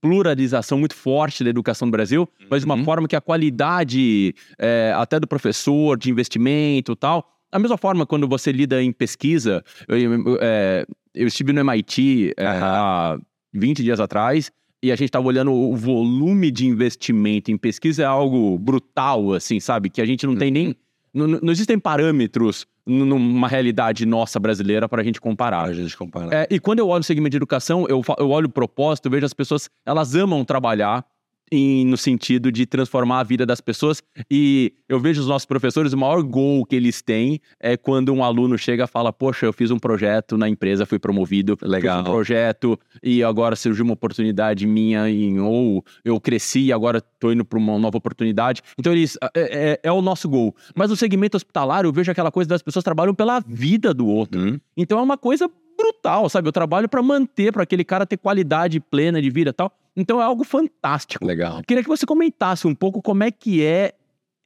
[0.00, 2.84] pluralização muito forte da educação no Brasil, mas de uma uhum.
[2.84, 7.30] forma que a qualidade é, até do professor, de investimento tal.
[7.52, 12.32] Da mesma forma, quando você lida em pesquisa, eu, eu, é, eu estive no MIT
[12.36, 12.58] é, uhum.
[12.62, 13.18] há
[13.52, 14.50] 20 dias atrás
[14.82, 19.60] e a gente estava olhando o volume de investimento em pesquisa é algo brutal, assim,
[19.60, 19.90] sabe?
[19.90, 20.68] Que a gente não tem nem.
[20.68, 20.74] Uhum.
[21.12, 25.64] Não, não existem parâmetros numa realidade nossa brasileira para a gente comparar.
[25.64, 26.32] A gente comparar.
[26.32, 29.10] É, e quando eu olho o segmento de educação, eu, eu olho o propósito, eu
[29.12, 31.04] vejo as pessoas, elas amam trabalhar
[31.50, 34.02] em, no sentido de transformar a vida das pessoas.
[34.30, 38.22] E eu vejo os nossos professores, o maior gol que eles têm é quando um
[38.22, 41.98] aluno chega e fala: Poxa, eu fiz um projeto na empresa, fui promovido, legal.
[41.98, 46.98] Fiz um projeto e agora surgiu uma oportunidade minha, em, ou eu cresci e agora
[46.98, 48.62] estou indo para uma nova oportunidade.
[48.78, 50.54] Então, eles, é, é, é, o nosso gol.
[50.74, 54.40] Mas no segmento hospitalar, eu vejo aquela coisa das pessoas trabalham pela vida do outro.
[54.40, 54.60] Hum.
[54.76, 55.50] Então, é uma coisa
[55.90, 56.48] brutal, sabe?
[56.48, 59.72] Eu trabalho para manter, para aquele cara ter qualidade plena de vida e tal.
[59.96, 61.24] Então é algo fantástico.
[61.24, 61.62] Legal.
[61.66, 63.94] Queria que você comentasse um pouco como é que é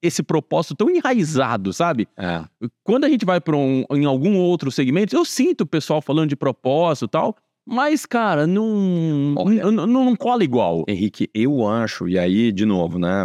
[0.03, 2.07] esse propósito tão enraizado, sabe?
[2.17, 2.45] É.
[2.83, 6.29] Quando a gente vai para um, em algum outro segmento, eu sinto o pessoal falando
[6.29, 7.37] de propósito e tal,
[7.67, 10.85] mas, cara, não, Olha, não, não, cola igual.
[10.87, 13.25] Henrique, eu acho, e aí, de novo, né?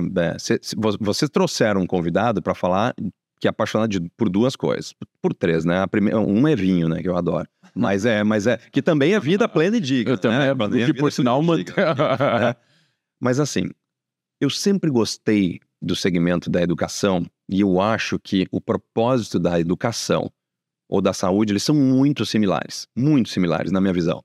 [1.00, 2.96] Vocês trouxeram um convidado para falar
[3.40, 4.94] que é apaixonado de, por duas coisas.
[5.22, 5.82] Por três, né?
[5.82, 7.02] A primeira, um é vinho, né?
[7.02, 7.48] Que eu adoro.
[7.74, 8.58] Mas é, mas é.
[8.72, 10.14] Que também é vida plena e digna.
[10.14, 10.84] Eu também, né?
[10.84, 11.60] é, que por sinal, man...
[12.42, 12.56] é.
[13.20, 13.70] Mas assim,
[14.42, 20.30] eu sempre gostei do segmento da educação e eu acho que o propósito da educação
[20.90, 22.88] ou da saúde, eles são muito similares.
[22.96, 24.24] Muito similares, na minha visão.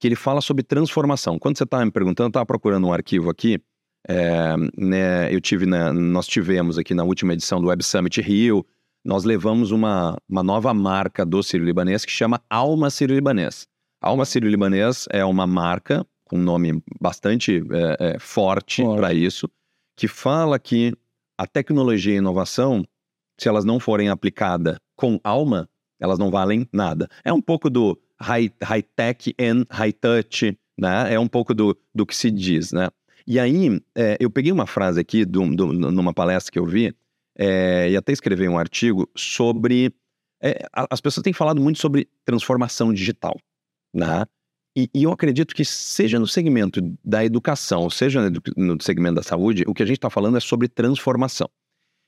[0.00, 1.38] Que ele fala sobre transformação.
[1.38, 3.60] Quando você estava me perguntando, eu estava procurando um arquivo aqui.
[4.08, 8.64] É, né, eu tive, né, nós tivemos aqui na última edição do Web Summit Rio,
[9.04, 13.66] nós levamos uma, uma nova marca do Sírio-Libanês que chama Alma Sírio-Libanês.
[14.00, 19.48] Alma Sírio-Libanês é uma marca com um nome bastante é, é, forte para isso,
[19.96, 20.92] que fala que
[21.38, 22.84] a tecnologia e a inovação,
[23.38, 25.68] se elas não forem aplicadas com alma,
[26.00, 27.08] elas não valem nada.
[27.24, 31.14] É um pouco do high, high tech and high touch, né?
[31.14, 32.88] É um pouco do, do que se diz, né?
[33.26, 36.94] E aí, é, eu peguei uma frase aqui do, do, numa palestra que eu vi,
[37.36, 39.92] é, e até escrevi um artigo sobre.
[40.40, 43.36] É, as pessoas têm falado muito sobre transformação digital,
[43.92, 44.24] né?
[44.76, 49.64] E, e, eu acredito que seja no segmento da educação, seja no segmento da saúde,
[49.66, 51.48] o que a gente está falando é sobre transformação.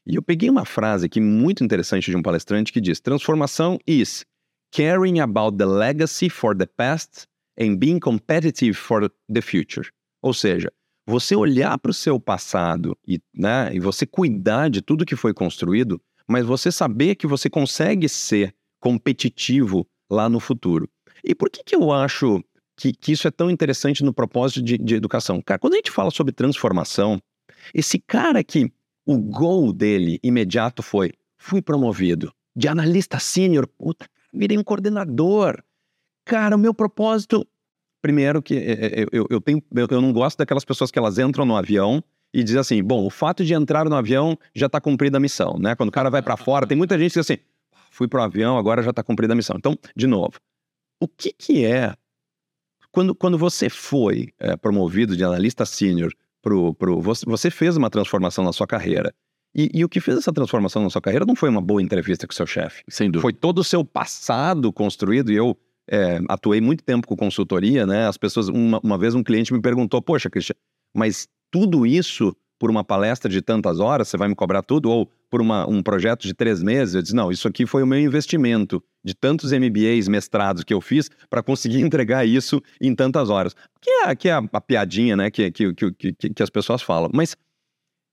[0.07, 4.25] E eu peguei uma frase aqui muito interessante de um palestrante que diz: transformação is
[4.71, 7.27] caring about the legacy for the past
[7.59, 9.89] and being competitive for the future.
[10.23, 10.71] Ou seja,
[11.09, 15.33] você olhar para o seu passado e, né, e você cuidar de tudo que foi
[15.33, 15.99] construído,
[16.29, 20.87] mas você saber que você consegue ser competitivo lá no futuro.
[21.25, 22.45] E por que, que eu acho
[22.77, 25.41] que, que isso é tão interessante no propósito de, de educação?
[25.41, 27.19] Cara, quando a gente fala sobre transformação,
[27.73, 28.71] esse cara que
[29.07, 35.63] o gol dele imediato foi: fui promovido de analista sênior, puta, virei um coordenador.
[36.27, 37.47] Cara, o meu propósito
[38.01, 41.19] Primeiro que eu, é, é, eu, eu, tenho, eu não gosto daquelas pessoas que elas
[41.19, 44.81] entram no avião e dizem assim, bom, o fato de entrar no avião já está
[44.81, 45.75] cumprida a missão, né?
[45.75, 47.39] Quando o cara vai para fora, tem muita gente que diz assim,
[47.91, 49.57] fui para o avião, agora já está cumprida a missão.
[49.57, 50.39] Então, de novo,
[51.01, 51.95] o que que é
[52.91, 57.91] quando, quando você foi é, promovido de analista sênior pro, pro você, você fez uma
[57.91, 59.15] transformação na sua carreira.
[59.55, 62.27] E, e, o que fez essa transformação na sua carreira não foi uma boa entrevista
[62.27, 62.85] com o seu chefe.
[62.89, 63.23] Sem dúvida.
[63.23, 65.57] Foi todo o seu passado construído, e eu
[65.89, 68.07] é, atuei muito tempo com consultoria, né?
[68.07, 70.55] As pessoas, uma, uma vez um cliente me perguntou, poxa, Cristian,
[70.95, 74.91] mas tudo isso por uma palestra de tantas horas, você vai me cobrar tudo?
[74.91, 76.95] Ou por uma, um projeto de três meses?
[76.95, 80.81] Eu disse, não, isso aqui foi o meu investimento de tantos MBAs, mestrados que eu
[80.81, 83.55] fiz para conseguir entregar isso em tantas horas.
[83.81, 87.11] Que é, que é a, a piadinha, né, que, que, que, que, as pessoas falam.
[87.15, 87.37] Mas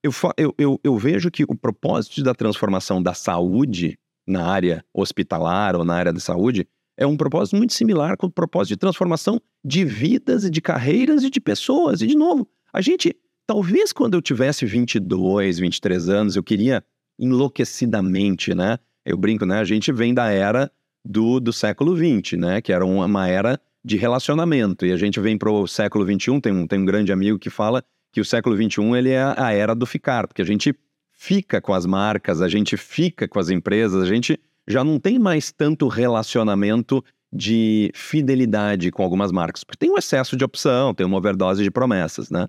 [0.04, 3.98] eu, eu, eu, eu vejo que o propósito da transformação da saúde
[4.28, 6.68] na área hospitalar ou na área da saúde
[6.98, 11.24] é um propósito muito similar com o propósito de transformação de vidas e de carreiras
[11.24, 12.02] e de pessoas.
[12.02, 13.16] E, de novo, a gente,
[13.46, 16.84] talvez quando eu tivesse 22, 23 anos, eu queria
[17.20, 18.78] enlouquecidamente, né?
[19.06, 19.60] Eu brinco, né?
[19.60, 20.72] A gente vem da era
[21.04, 22.62] do, do século XX, né?
[22.62, 24.86] Que era uma, uma era de relacionamento.
[24.86, 27.50] E a gente vem para o século XXI, tem um, tem um grande amigo que
[27.50, 30.74] fala que o século XXI ele é a era do ficar, porque a gente
[31.12, 35.20] fica com as marcas, a gente fica com as empresas, a gente já não tem
[35.20, 41.06] mais tanto relacionamento de fidelidade com algumas marcas, porque tem um excesso de opção, tem
[41.06, 42.48] uma overdose de promessas, né?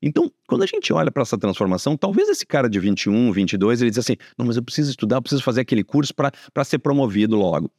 [0.00, 3.90] Então, quando a gente olha para essa transformação, talvez esse cara de 21, 22, ele
[3.90, 7.36] diz assim: não, mas eu preciso estudar, eu preciso fazer aquele curso para ser promovido
[7.36, 7.70] logo.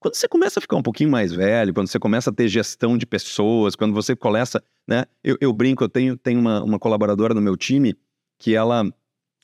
[0.00, 2.96] Quando você começa a ficar um pouquinho mais velho, quando você começa a ter gestão
[2.96, 5.04] de pessoas, quando você começa, né?
[5.22, 7.94] Eu, eu brinco, eu tenho, tenho uma, uma colaboradora no meu time
[8.38, 8.82] que ela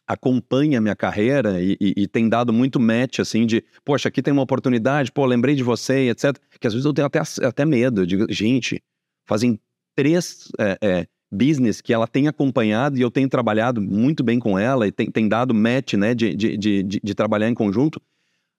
[0.07, 4.23] acompanha a minha carreira e, e, e, tem dado muito match, assim, de, poxa, aqui
[4.23, 6.37] tem uma oportunidade, pô, lembrei de você, etc.
[6.61, 8.07] Que às vezes eu tenho até, até medo.
[8.07, 8.81] Digo, gente,
[9.27, 9.59] fazem
[9.97, 14.57] três é, é, business que ela tem acompanhado e eu tenho trabalhado muito bem com
[14.59, 18.01] ela e tem, tem dado match, né, de, de, de, de, de trabalhar em conjunto.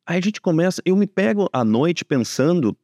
[0.06, 2.78] Aí a gente começa, eu me pego à noite pensando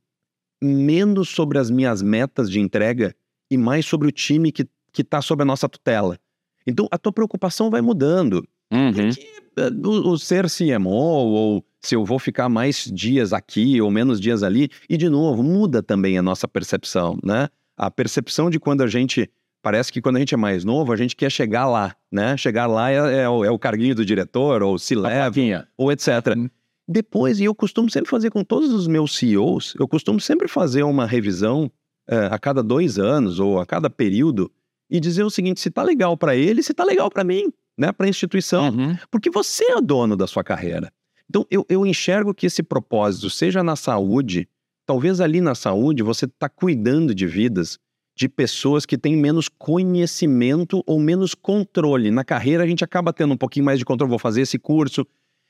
[0.61, 3.13] menos sobre as minhas metas de entrega
[3.51, 6.17] e mais sobre o time que está sob a nossa tutela.
[6.65, 8.47] Então a tua preocupação vai mudando.
[8.71, 8.91] Uhum.
[8.93, 13.91] Porque, eh, o, o, ser CMO ou se eu vou ficar mais dias aqui ou
[13.91, 17.49] menos dias ali, e de novo, muda também a nossa percepção, né?
[17.77, 19.29] A percepção de quando a gente
[19.61, 22.35] parece que quando a gente é mais novo, a gente quer chegar lá, né?
[22.37, 26.09] Chegar lá é, é, o, é o carguinho do diretor, ou se leva, ou etc.
[26.37, 26.49] Hum.
[26.87, 30.83] Depois, e eu costumo sempre fazer com todos os meus CEOs, eu costumo sempre fazer
[30.83, 31.71] uma revisão
[32.07, 34.51] é, a cada dois anos ou a cada período
[34.93, 37.91] e dizer o seguinte: se tá legal para ele, se tá legal para mim, né?
[37.91, 38.95] Para a instituição, uhum.
[39.09, 40.93] porque você é dono da sua carreira.
[41.27, 44.47] Então, eu, eu enxergo que esse propósito, seja na saúde,
[44.85, 47.79] talvez ali na saúde você está cuidando de vidas
[48.15, 52.11] de pessoas que têm menos conhecimento ou menos controle.
[52.11, 54.11] Na carreira, a gente acaba tendo um pouquinho mais de controle.
[54.11, 55.03] Vou fazer esse curso.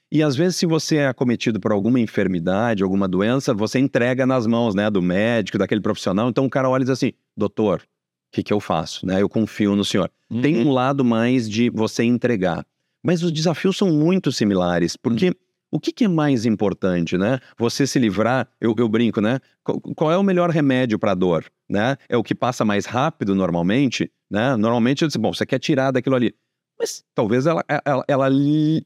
[0.09, 4.47] E às vezes, se você é acometido por alguma enfermidade, alguma doença, você entrega nas
[4.47, 6.29] mãos né, do médico, daquele profissional.
[6.29, 7.92] Então o cara olha e diz assim: doutor, o
[8.34, 9.05] que, que eu faço?
[9.05, 9.21] Né?
[9.21, 10.09] Eu confio no senhor.
[10.29, 10.41] Uhum.
[10.41, 12.65] Tem um lado mais de você entregar.
[13.03, 15.27] Mas os desafios são muito similares, porque.
[15.27, 15.34] Uhum
[15.75, 17.39] o que, que, é mais importante, né?
[17.57, 19.39] Você se livrar, eu, eu brinco, né?
[19.63, 21.97] Qual, qual, é o melhor remédio para dor, né?
[22.07, 24.55] É o que passa mais rápido normalmente, né?
[24.55, 26.31] Normalmente eu disse, bom, você quer tirar daquilo ali.
[26.77, 28.29] Mas talvez ela, ela, ela,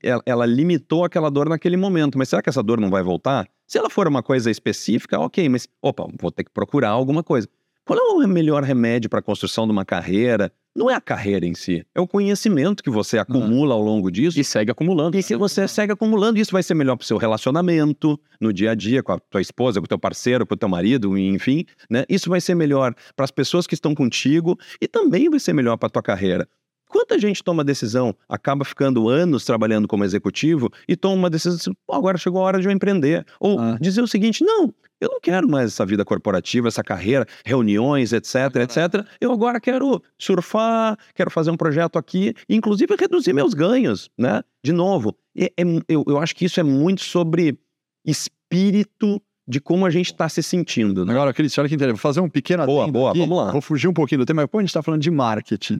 [0.01, 3.49] ela, ela limitou aquela dor naquele momento, mas será que essa dor não vai voltar?
[3.67, 7.49] Se ela for uma coisa específica, ok, mas opa, vou ter que procurar alguma coisa.
[7.88, 10.51] Qual é o melhor remédio para a construção de uma carreira?
[10.75, 14.38] Não é a carreira em si, é o conhecimento que você acumula ao longo disso.
[14.38, 15.17] E segue acumulando.
[15.17, 16.38] E que você segue acumulando.
[16.38, 19.39] Isso vai ser melhor para o seu relacionamento, no dia a dia, com a tua
[19.39, 21.63] esposa, com o teu parceiro, com o teu marido, enfim.
[21.89, 22.03] Né?
[22.09, 25.77] Isso vai ser melhor para as pessoas que estão contigo e também vai ser melhor
[25.77, 26.45] para a tua carreira.
[26.88, 31.71] Quanta gente toma decisão, acaba ficando anos trabalhando como executivo e toma uma decisão assim,
[31.91, 33.25] agora chegou a hora de eu empreender.
[33.39, 33.77] Ou ah.
[33.79, 38.35] dizer o seguinte, não, eu não quero mais essa vida corporativa, essa carreira, reuniões, etc,
[38.63, 39.05] etc.
[39.19, 44.41] Eu agora quero surfar, quero fazer um projeto aqui, inclusive reduzir meus ganhos, né?
[44.63, 47.59] De novo, é, é, eu, eu acho que isso é muito sobre
[48.05, 51.05] espírito de como a gente está se sentindo.
[51.05, 51.13] Né?
[51.13, 52.01] Agora, Cris, olha que interessante.
[52.01, 53.19] Vou fazer um pequeno Boa, boa, aqui.
[53.19, 53.51] vamos lá.
[53.51, 55.79] Vou fugir um pouquinho do tema, mas pô, a gente está falando de marketing.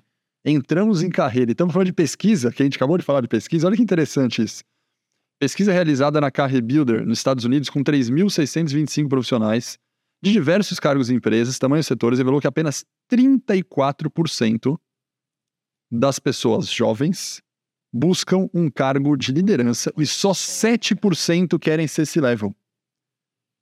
[0.50, 3.68] Entramos em carreira estamos falando de pesquisa, que a gente acabou de falar de pesquisa.
[3.68, 4.64] Olha que interessante isso.
[5.38, 9.78] Pesquisa realizada na Carre Builder, nos Estados Unidos, com 3.625 profissionais
[10.24, 14.80] de diversos cargos e empresas, tamanhos e setores, revelou que apenas 34%
[15.92, 17.42] das pessoas jovens
[17.94, 22.56] buscam um cargo de liderança e só 7% querem ser C-level.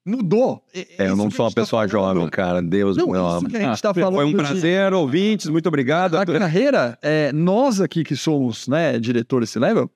[0.05, 0.63] Mudou.
[0.71, 2.61] É, eu não sou uma tá pessoa tá jovem, cara.
[2.61, 4.95] Deus não, meu isso que a gente tá falando Foi um prazer, de...
[4.95, 5.47] ouvintes.
[5.47, 6.15] Muito obrigado.
[6.15, 9.89] A carreira, é, nós aqui que somos né, diretores C-level,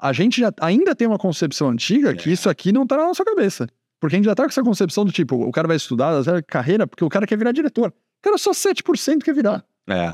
[0.00, 2.14] a gente já, ainda tem uma concepção antiga é.
[2.14, 3.68] que isso aqui não tá na nossa cabeça.
[4.00, 6.88] Porque a gente já tá com essa concepção do tipo, o cara vai estudar carreira
[6.88, 7.94] porque o cara quer virar diretor.
[8.20, 9.64] Cara, só 7% quer virar.
[9.88, 10.12] É.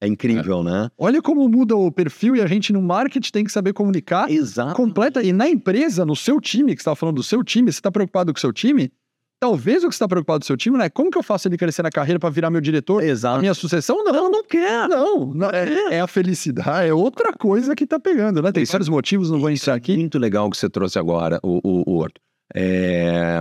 [0.00, 0.64] É incrível, é.
[0.64, 0.90] né?
[0.96, 4.30] Olha como muda o perfil e a gente no marketing tem que saber comunicar.
[4.30, 4.74] Exato.
[4.74, 5.22] Completa.
[5.22, 7.90] E na empresa, no seu time, que você estava falando do seu time, você está
[7.90, 8.92] preocupado com o seu time?
[9.40, 10.88] Talvez o que você está preocupado com o seu time, né?
[10.88, 13.02] Como que eu faço ele crescer na carreira para virar meu diretor?
[13.02, 13.36] Exato.
[13.36, 14.02] A minha sucessão?
[14.02, 14.88] Não, não, não quer.
[14.88, 18.50] Não, não é, é, a felicidade, é outra coisa que está pegando, né?
[18.50, 19.96] Tem vários motivos, não vou entrar aqui.
[19.96, 22.06] Muito legal o que você trouxe agora, o, o, o.
[22.54, 23.38] É...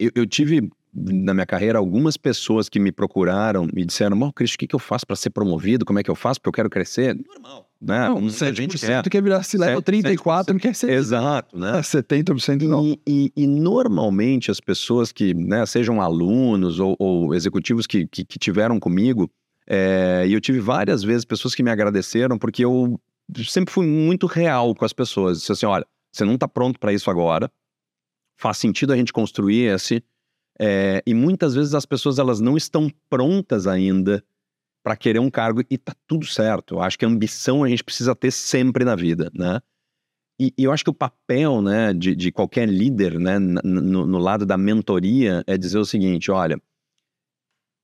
[0.00, 0.68] Eu, eu, tive
[0.98, 4.74] na minha carreira algumas pessoas que me procuraram e disseram: Bom, Cristo, o que, que
[4.74, 5.84] eu faço para ser promovido?
[5.84, 6.40] Como é que eu faço?
[6.40, 7.14] Porque eu quero crescer.
[7.14, 7.68] Normal.
[7.80, 8.08] Né?
[8.08, 9.08] Não, a gente quer.
[9.08, 10.90] quer virar se leva 34, não quer ser.
[10.90, 11.80] Exato, né?
[11.80, 12.84] 70% não.
[12.84, 18.24] E, e, e, normalmente as pessoas que, né, sejam alunos ou, ou executivos que, que,
[18.24, 19.30] que, tiveram comigo,
[19.64, 23.00] é, e eu tive várias vezes pessoas que me agradeceram porque eu
[23.44, 25.38] sempre fui muito real com as pessoas.
[25.38, 27.48] Disse assim: olha, você não está pronto para isso agora,
[28.36, 30.02] faz sentido a gente construir esse
[30.60, 34.22] É, e muitas vezes as pessoas elas não estão prontas ainda
[34.82, 36.74] para querer um cargo e tá tudo certo.
[36.74, 39.60] Eu acho que a ambição a gente precisa ter sempre na vida, né?
[40.40, 44.18] E, e eu acho que o papel né, de, de qualquer líder né, no, no
[44.18, 46.60] lado da mentoria é dizer o seguinte: olha,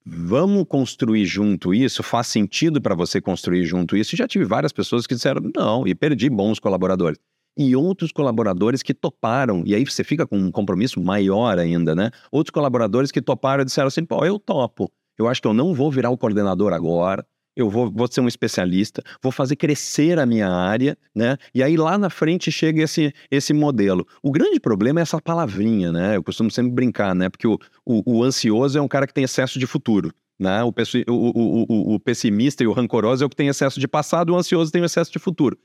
[0.07, 2.03] vamos construir junto isso?
[2.03, 4.17] Faz sentido para você construir junto isso?
[4.17, 7.19] Já tive várias pessoas que disseram não, e perdi bons colaboradores.
[7.57, 12.11] E outros colaboradores que toparam, e aí você fica com um compromisso maior ainda, né?
[12.31, 14.91] Outros colaboradores que toparam e disseram assim: pô, eu topo.
[15.17, 17.25] Eu acho que eu não vou virar o coordenador agora,
[17.57, 21.37] eu vou, vou ser um especialista, vou fazer crescer a minha área, né?
[21.55, 24.07] E aí lá na frente chega esse, esse modelo.
[24.23, 26.17] O grande problema é essa palavrinha, né?
[26.17, 27.29] Eu costumo sempre brincar, né?
[27.29, 30.13] Porque o, o, o ansioso é um cara que tem excesso de futuro.
[30.37, 30.65] Né?
[30.65, 30.75] O,
[31.09, 34.73] o, o, pessimista e o rancoroso é o que tem excesso de passado, o ansioso
[34.73, 35.57] tem excesso de futuro.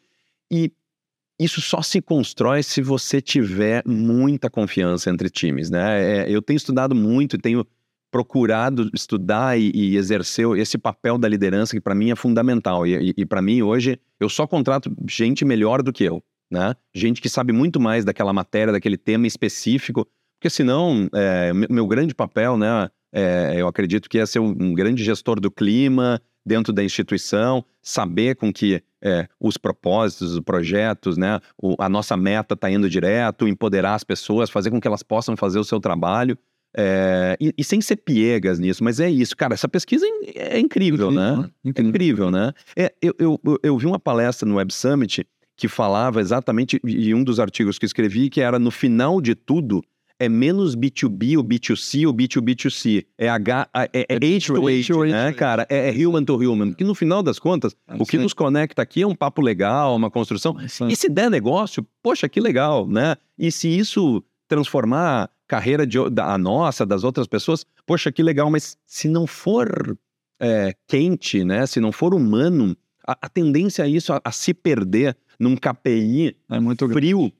[0.52, 0.72] E
[1.40, 6.26] isso só se constrói se você tiver muita confiança entre times, né?
[6.26, 7.66] É, eu tenho estudado muito e tenho
[8.12, 12.86] procurado estudar e, e exercer esse papel da liderança que para mim é fundamental.
[12.86, 16.22] E, e, e para mim hoje eu só contrato gente melhor do que eu,
[16.52, 16.76] né?
[16.94, 20.08] Gente que sabe muito mais daquela matéria, daquele tema específico,
[20.40, 22.90] porque senão é, meu grande papel, né?
[23.12, 27.64] É, eu acredito que é ser um, um, grande gestor do clima dentro da instituição,
[27.80, 31.39] saber com que é, os propósitos, os projetos, né?
[31.56, 35.38] O, a nossa meta está indo direto, empoderar as pessoas, fazer com que elas possam
[35.38, 36.36] fazer o seu trabalho.
[36.76, 39.54] É, e, e, sem ser piegas nisso, mas é isso, cara.
[39.54, 41.36] Essa pesquisa é, é incrível, incrível, né?
[41.38, 41.50] né?
[41.64, 41.86] Incrível.
[41.86, 42.54] É incrível, né?
[42.76, 45.26] É, eu, eu, eu vi uma palestra no Web Summit
[45.56, 49.84] que falava exatamente, e um dos artigos que escrevi, que era no final de tudo,
[50.20, 53.06] é menos B2B ou B2C ou B2B2C.
[53.18, 55.66] É, H, é, é, é to H, né, cara?
[55.70, 56.74] É, é, human to human.
[56.74, 60.12] Que no final das contas, o que nos conecta aqui é um papo legal, uma
[60.12, 60.58] construção.
[60.90, 63.16] E se der negócio, poxa, que legal, né?
[63.38, 68.52] E se isso transformar carreira de, da, a nossa, das outras pessoas, poxa, que legal,
[68.52, 69.98] mas se não for
[70.40, 71.66] é, quente, né?
[71.66, 72.76] Se não for humano,
[73.08, 77.32] a, a tendência é isso, a, a, se perder num KPI é frio.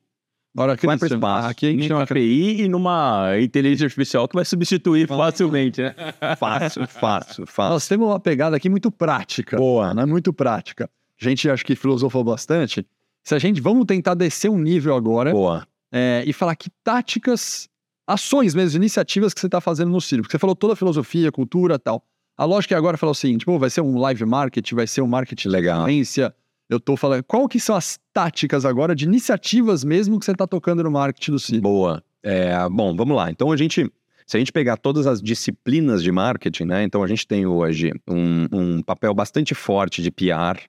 [0.54, 1.48] Agora, aqui vai para espaço.
[1.48, 5.96] Aqui a gente tem uma KPI e numa inteligência artificial que vai substituir facilmente, né?
[6.38, 7.74] Fácil, fácil, fácil.
[7.74, 9.58] Nós temos uma pegada aqui muito prática.
[9.58, 9.94] Boa.
[9.94, 10.06] Né?
[10.06, 10.90] Muito prática.
[11.22, 12.86] A gente acho que filosofou bastante.
[13.24, 15.32] Se a gente, vamos tentar descer um nível agora.
[15.32, 15.68] Boa.
[15.92, 17.70] É, e falar que táticas
[18.08, 20.24] ações mesmo, iniciativas que você está fazendo no Ciro.
[20.24, 22.04] Porque você falou toda a filosofia, cultura tal.
[22.36, 25.02] A lógica é agora falar o seguinte, pô, vai ser um live market, vai ser
[25.02, 25.82] um marketing Legal.
[25.82, 26.34] Influência.
[26.70, 30.46] Eu tô falando, qual que são as táticas agora de iniciativas mesmo que você está
[30.46, 31.62] tocando no marketing do Ciro?
[31.62, 32.04] Boa.
[32.22, 33.32] É, bom, vamos lá.
[33.32, 33.92] Então a gente,
[34.28, 36.84] se a gente pegar todas as disciplinas de marketing, né?
[36.84, 40.62] Então a gente tem hoje um, um papel bastante forte de PR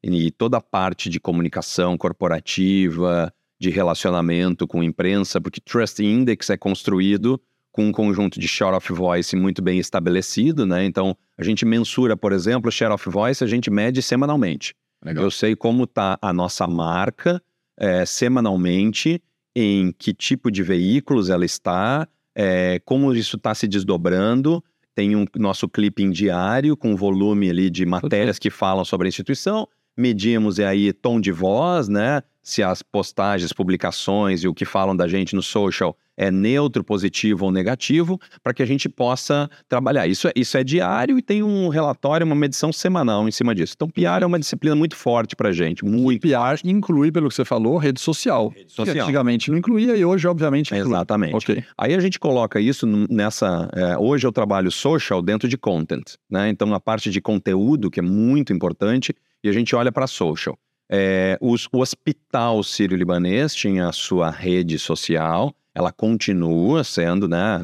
[0.00, 6.56] e toda a parte de comunicação corporativa, de relacionamento com imprensa, porque Trust Index é
[6.56, 7.40] construído
[7.72, 10.84] com um conjunto de share of voice muito bem estabelecido, né?
[10.84, 14.74] Então, a gente mensura, por exemplo, share of voice, a gente mede semanalmente.
[15.04, 15.24] Legal.
[15.24, 17.42] Eu sei como está a nossa marca
[17.76, 19.22] é, semanalmente,
[19.54, 24.62] em que tipo de veículos ela está, é, como isso está se desdobrando.
[24.94, 29.68] Tem um nosso clipping diário com volume ali de matérias que falam sobre a instituição.
[29.96, 32.22] Medimos aí tom de voz, né?
[32.48, 37.44] se as postagens, publicações e o que falam da gente no social é neutro, positivo
[37.44, 40.08] ou negativo, para que a gente possa trabalhar.
[40.08, 43.74] Isso é, isso é diário e tem um relatório, uma medição semanal em cima disso.
[43.76, 45.84] Então, PR é uma disciplina muito forte para a gente.
[45.84, 46.26] Muito.
[46.26, 48.48] E PR inclui, pelo que você falou, rede social.
[48.48, 48.94] Rede social.
[48.94, 50.92] Que antigamente não incluía e hoje, obviamente, inclui.
[50.92, 51.36] Exatamente.
[51.36, 51.64] Okay.
[51.78, 53.70] Aí a gente coloca isso nessa.
[53.72, 56.16] É, hoje eu trabalho social dentro de content.
[56.28, 56.48] Né?
[56.48, 59.14] Então, a parte de conteúdo, que é muito importante,
[59.44, 60.58] e a gente olha para social.
[60.90, 67.60] É, os, o Hospital Sírio-Libanês tinha a sua rede social, ela continua sendo, né,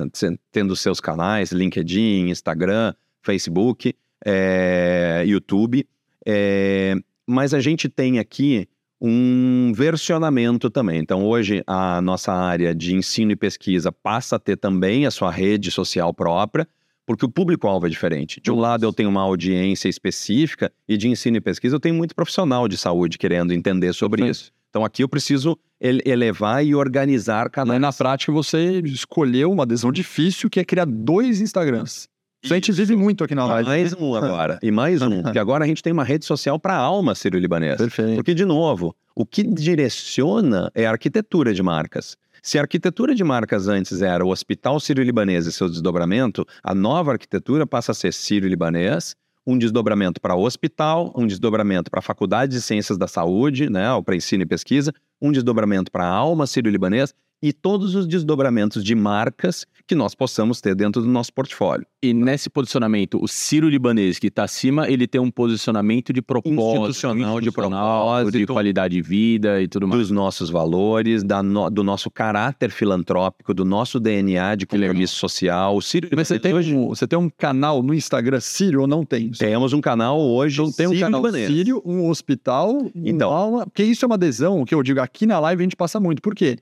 [0.53, 3.95] tendo seus canais, LinkedIn, Instagram, Facebook,
[4.25, 5.87] é, YouTube,
[6.25, 6.95] é,
[7.27, 8.69] mas a gente tem aqui
[9.01, 11.01] um versionamento também.
[11.01, 15.31] Então, hoje, a nossa área de ensino e pesquisa passa a ter também a sua
[15.31, 16.67] rede social própria,
[17.05, 18.41] porque o público-alvo é diferente.
[18.41, 21.95] De um lado, eu tenho uma audiência específica e de ensino e pesquisa, eu tenho
[21.95, 24.31] muito profissional de saúde querendo entender sobre Sim.
[24.31, 24.53] isso.
[24.75, 27.81] Então, aqui eu preciso elevar e organizar canais.
[27.81, 32.09] Na prática, você escolheu uma adesão difícil, que é criar dois Instagrams.
[32.43, 32.53] Isso.
[32.53, 33.69] A gente vive muito aqui na live.
[33.69, 34.59] Mais um agora.
[34.61, 35.23] e mais um.
[35.23, 37.77] Porque agora a gente tem uma rede social para a alma sírio-libanesa.
[37.77, 38.17] Perfeito.
[38.17, 42.17] Porque, de novo, o que direciona é a arquitetura de marcas.
[42.43, 47.13] Se a arquitetura de marcas antes era o Hospital Sírio-Libanês e seu desdobramento, a nova
[47.13, 49.15] arquitetura passa a ser Sírio-Libanês,
[49.47, 54.17] um desdobramento para hospital, um desdobramento para a Faculdade de Ciências da Saúde, né, para
[54.17, 57.15] ensino e pesquisa, um desdobramento para a alma sírio-libanês
[57.47, 61.87] e todos os desdobramentos de marcas que nós possamos ter dentro do nosso portfólio.
[62.03, 66.59] E nesse posicionamento, o Ciro Libanês, que está acima, ele tem um posicionamento de propósito.
[66.89, 68.39] Institucional, de propósito.
[68.39, 70.01] De qualidade de vida e tudo mais.
[70.01, 75.77] Dos nossos valores, no- do nosso caráter filantrópico, do nosso DNA de compromisso social.
[75.77, 78.87] O Ciro Mas você tem, hoje um, você tem um canal no Instagram Sírio ou
[78.87, 79.31] não tem?
[79.33, 81.47] temos um canal hoje, Então tem um Ciro canal Libanês.
[81.51, 83.29] Sírio, um hospital, Então.
[83.31, 83.67] uma aula.
[83.67, 86.01] Porque isso é uma adesão, o que eu digo, aqui na live a gente passa
[86.01, 86.23] muito.
[86.23, 86.57] Por quê?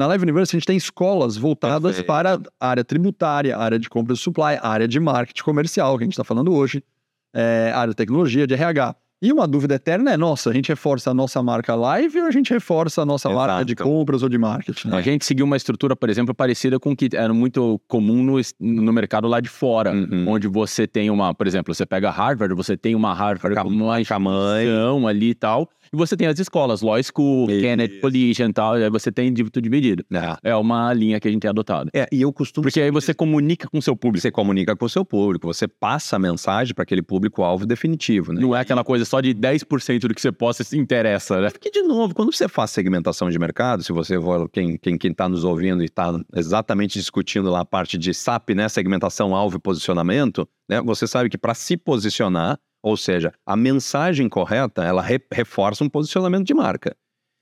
[0.00, 2.06] Na Live Universe a gente tem escolas voltadas Perfeito.
[2.06, 5.98] para a área tributária, a área de compra e supply, a área de marketing comercial,
[5.98, 6.82] que a gente está falando hoje,
[7.34, 8.96] é, área de tecnologia, de RH.
[9.20, 12.30] E uma dúvida eterna é, nossa, a gente reforça a nossa marca live ou a
[12.30, 13.64] gente reforça a nossa marca Exato.
[13.66, 14.88] de compras ou de marketing?
[14.88, 18.40] A gente seguiu uma estrutura, por exemplo, parecida com o que era muito comum no,
[18.58, 19.92] no mercado lá de fora.
[19.92, 20.26] Uhum.
[20.26, 23.74] Onde você tem uma, por exemplo, você pega Harvard, você tem uma Harvard Cam- como
[24.96, 25.68] uma ali e tal.
[25.92, 27.60] E você tem as escolas, Law School, Isso.
[27.62, 28.78] Kennedy Collision e tal.
[28.78, 30.04] E aí você tem de- tudo dividido.
[30.12, 30.50] É.
[30.50, 31.90] É uma linha que a gente tem adotado.
[31.92, 34.22] É, e eu costumo Porque aí você comunica com o seu público.
[34.22, 38.40] você comunica com o seu público, você passa a mensagem para aquele público-alvo definitivo, né?
[38.40, 41.50] Não é aquela coisa só de 10% do que você posta se interessa, né?
[41.50, 44.96] Porque, de novo, quando você faz segmentação de mercado, se você for quem está quem,
[44.98, 48.68] quem tá nos ouvindo e está exatamente discutindo lá a parte de SAP, né?
[48.68, 50.80] Segmentação, alvo e posicionamento, né?
[50.82, 55.88] Você sabe que para se posicionar, ou seja, a mensagem correta, ela re- reforça um
[55.88, 56.96] posicionamento de marca.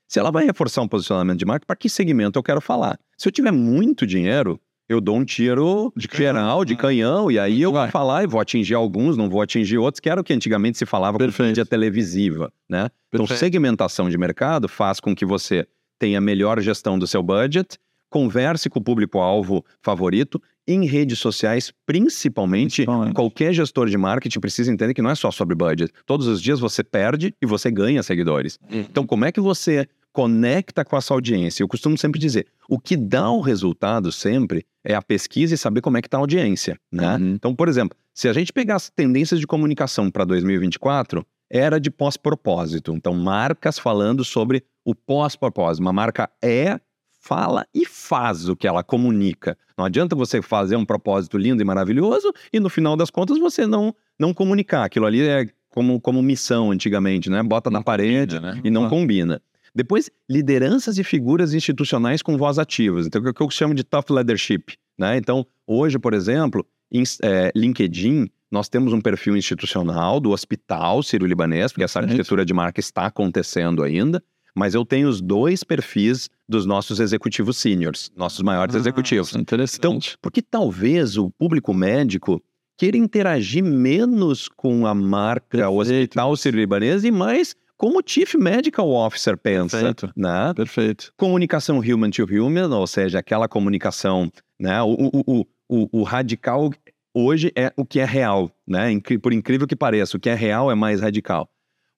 [0.07, 2.99] Se ela vai reforçar um posicionamento de marca, para que segmento eu quero falar?
[3.17, 4.59] Se eu tiver muito dinheiro,
[4.89, 6.33] eu dou um tiro De canhão.
[6.33, 6.77] geral, de Ah.
[6.77, 7.83] canhão, e aí eu Vai.
[7.83, 10.79] vou falar e vou atingir alguns, não vou atingir outros, que era o que antigamente
[10.79, 11.49] se falava com Perfeito.
[11.49, 12.89] mídia televisiva, né?
[13.13, 15.67] Então, segmentação de mercado faz com que você
[15.99, 17.77] tenha melhor gestão do seu budget,
[18.09, 22.77] converse com o público-alvo favorito em redes sociais, principalmente.
[22.77, 23.13] Principalmente.
[23.15, 25.91] Qualquer gestor de marketing precisa entender que não é só sobre budget.
[26.05, 28.59] Todos os dias você perde e você ganha seguidores.
[28.69, 31.63] Então, como é que você conecta com a sua audiência?
[31.63, 35.81] Eu costumo sempre dizer, o que dá o resultado sempre é a pesquisa e saber
[35.81, 37.15] como é que está a audiência, né?
[37.15, 37.33] Uhum.
[37.33, 41.89] Então, por exemplo, se a gente pegar as tendências de comunicação para 2024, era de
[41.89, 42.93] pós-propósito.
[42.93, 45.81] Então, marcas falando sobre o pós-propósito.
[45.81, 46.79] Uma marca é,
[47.19, 49.57] fala e faz o que ela comunica.
[49.77, 53.67] Não adianta você fazer um propósito lindo e maravilhoso e no final das contas você
[53.67, 54.83] não, não comunicar.
[54.85, 57.43] Aquilo ali é como, como missão antigamente, né?
[57.43, 58.59] Bota na parede né?
[58.63, 58.89] e não Ah.
[58.89, 59.41] combina.
[59.75, 63.05] Depois, lideranças e figuras institucionais com voz ativas.
[63.05, 64.73] Então, o que eu chamo de tough leadership.
[64.97, 65.17] Né?
[65.17, 71.71] Então, hoje, por exemplo, em é, LinkedIn, nós temos um perfil institucional do Hospital Sírio-Libanês,
[71.71, 74.23] porque essa arquitetura de marca está acontecendo ainda,
[74.55, 79.35] mas eu tenho os dois perfis dos nossos executivos seniors, nossos maiores executivos.
[79.35, 79.79] Ah, Interessante.
[79.79, 82.41] Então, porque talvez o público médico
[82.77, 85.77] queira interagir menos com a marca Perfeito.
[85.77, 90.11] Hospital Sírio-Libanês e mais como o Chief Medical Officer pensa, Perfeito.
[90.15, 90.53] né?
[90.53, 91.13] Perfeito.
[91.15, 94.29] Comunicação human to human, ou seja, aquela comunicação,
[94.59, 94.81] né?
[94.81, 96.71] O, o, o, o, radical
[97.13, 98.89] hoje é o que é real, né?
[99.21, 101.49] Por incrível que pareça, o que é real é mais radical.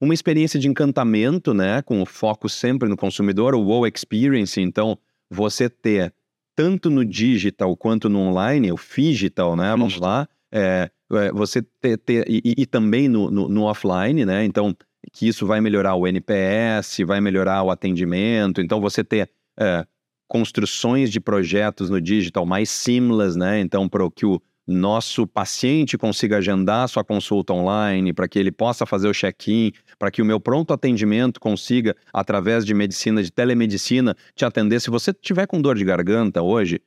[0.01, 1.81] Uma experiência de encantamento, né?
[1.83, 4.59] Com o foco sempre no consumidor, o wow experience.
[4.59, 4.97] Então,
[5.29, 6.11] você ter
[6.55, 9.69] tanto no digital quanto no online, o digital, né?
[9.69, 10.27] Vamos lá.
[10.51, 14.43] É, é, você ter, ter e, e- e também no, no, no offline, né?
[14.43, 14.75] Então,
[15.13, 18.59] que isso vai melhorar o NPS, vai melhorar o atendimento.
[18.59, 19.29] Então, você ter
[19.59, 19.85] é,
[20.27, 23.59] construções de projetos no digital mais seamless, né?
[23.59, 24.41] Então, para que o
[24.71, 30.09] nosso paciente consiga agendar sua consulta online, para que ele possa fazer o check-in, para
[30.09, 34.79] que o meu pronto atendimento consiga, através de medicina, de telemedicina, te atender.
[34.79, 36.81] Se você tiver com dor de garganta hoje,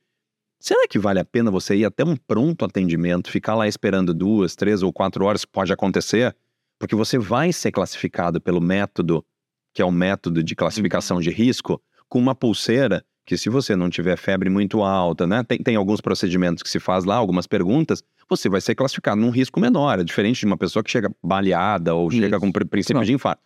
[0.59, 4.55] será que vale a pena você ir até um pronto atendimento, ficar lá esperando duas,
[4.55, 6.35] três ou quatro horas, pode acontecer?
[6.79, 9.25] Porque você vai ser classificado pelo método,
[9.73, 13.89] que é o método de classificação de risco, com uma pulseira que se você não
[13.89, 15.43] tiver febre muito alta, né?
[15.43, 19.29] Tem, tem alguns procedimentos que se faz lá, algumas perguntas, você vai ser classificado num
[19.31, 22.39] risco menor, é diferente de uma pessoa que chega baleada ou chega Isso.
[22.39, 23.03] com pri- princípio Não.
[23.03, 23.41] de infarto.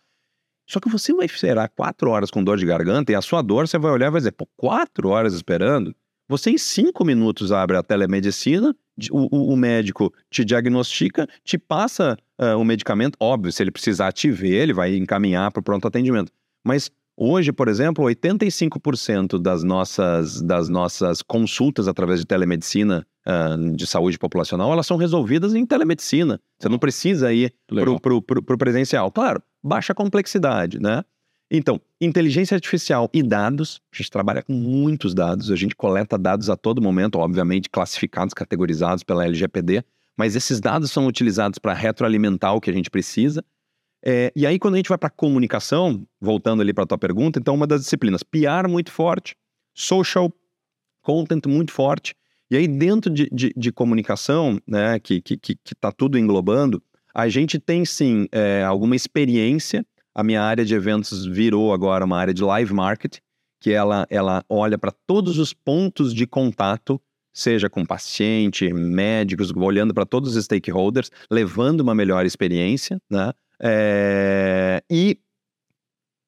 [0.68, 3.66] Só que você vai esperar quatro horas com dor de garganta e a sua dor
[3.66, 5.94] você vai olhar e vai dizer, pô, quatro horas esperando?
[6.28, 8.72] Você em cinco minutos abre a telemedicina,
[9.10, 14.30] o, o- médico te diagnostica, te passa ah, o medicamento, óbvio, se ele precisar te
[14.30, 16.30] ver, ele vai encaminhar para o pronto atendimento.
[16.64, 16.90] Mas
[17.20, 24.18] hoje, por exemplo, 85% das nossas, das nossas consultas através de telemedicina ah, de saúde
[24.18, 26.40] populacional, elas são resolvidas em telemedicina.
[26.58, 27.52] Você não precisa ir
[28.00, 29.12] pro, pro presencial.
[29.12, 31.04] Claro, baixa complexidade, né?
[31.50, 36.48] Então, inteligência artificial e dados, a gente trabalha com muitos dados, a gente coleta dados
[36.48, 39.84] a todo momento, obviamente classificados, categorizados pela LGPD,
[40.16, 43.44] mas esses dados são utilizados para retroalimentar o que a gente precisa.
[44.04, 47.38] É, e aí, quando a gente vai para comunicação, voltando ali para a tua pergunta,
[47.38, 49.36] então uma das disciplinas, PR muito forte,
[49.74, 50.32] social
[51.02, 52.14] content muito forte.
[52.50, 56.82] E aí, dentro de, de, de comunicação, né, que, que, que, que tá tudo englobando,
[57.14, 59.84] a gente tem sim é, alguma experiência.
[60.14, 63.20] A minha área de eventos virou agora uma área de live marketing,
[63.60, 67.00] que ela, ela olha para todos os pontos de contato,
[67.32, 73.32] seja com paciente, médicos, olhando para todos os stakeholders, levando uma melhor experiência, né?
[73.62, 75.18] É, e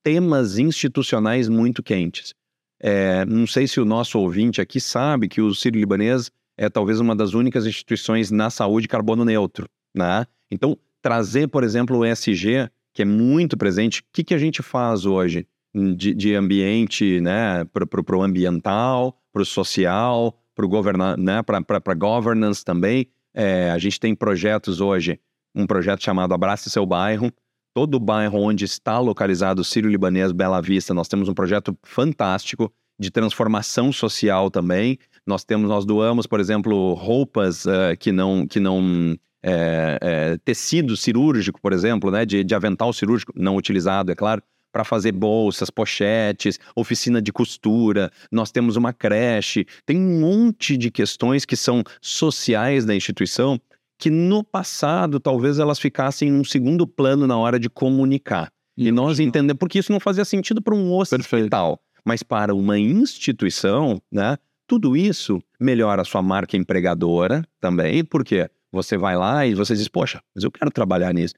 [0.02, 2.34] temas institucionais muito quentes.
[2.80, 7.00] É, não sei se o nosso ouvinte aqui sabe que o Sírio Libanês é talvez
[7.00, 10.26] uma das únicas instituições na saúde carbono neutro, né?
[10.50, 14.62] Então, trazer, por exemplo, o ESG, que é muito presente, o que, que a gente
[14.62, 21.94] faz hoje de, de ambiente, né, para o ambiental, para o social, para né, para
[21.94, 23.06] governance também.
[23.34, 25.18] É, a gente tem projetos hoje,
[25.55, 27.32] um projeto chamado Abrace Seu Bairro.
[27.74, 31.76] Todo o bairro onde está localizado o Sírio Libanês Bela Vista, nós temos um projeto
[31.82, 34.98] fantástico de transformação social também.
[35.26, 40.96] Nós temos, nós doamos, por exemplo, roupas uh, que não, que não é, é, tecido
[40.96, 44.42] cirúrgico, por exemplo, né, de, de avental cirúrgico, não utilizado, é claro,
[44.72, 50.90] para fazer bolsas, pochetes, oficina de costura, nós temos uma creche, tem um monte de
[50.90, 53.61] questões que são sociais da instituição
[53.99, 58.51] que no passado talvez elas ficassem em um segundo plano na hora de comunicar.
[58.76, 62.03] E, e nós entendemos, porque isso não fazia sentido para um hospital, Perfeito.
[62.05, 64.36] mas para uma instituição, né?
[64.66, 69.86] Tudo isso melhora a sua marca empregadora também, porque você vai lá e você diz,
[69.86, 71.34] poxa, mas eu quero trabalhar nisso.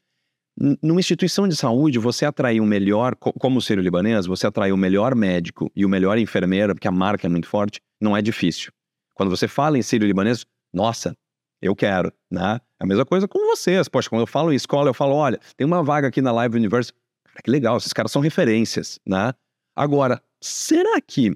[0.80, 4.76] Numa instituição de saúde, você atrair o melhor, como o Sírio Libanês, você atrair o
[4.76, 8.70] melhor médico e o melhor enfermeiro, porque a marca é muito forte, não é difícil.
[9.14, 11.16] Quando você fala em Sírio Libanês, nossa,
[11.64, 12.60] eu quero, né?
[12.78, 13.88] É a mesma coisa com vocês.
[13.88, 16.56] Poxa, quando eu falo em escola, eu falo, olha, tem uma vaga aqui na Live
[16.56, 16.92] Universe.
[17.24, 19.32] Cara, que legal, esses caras são referências, né?
[19.74, 21.32] Agora, será que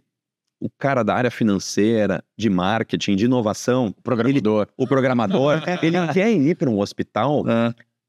[0.61, 6.13] o cara da área financeira, de marketing, de inovação, o programador, ele, o programador, ele
[6.13, 7.45] quer ir para um hospital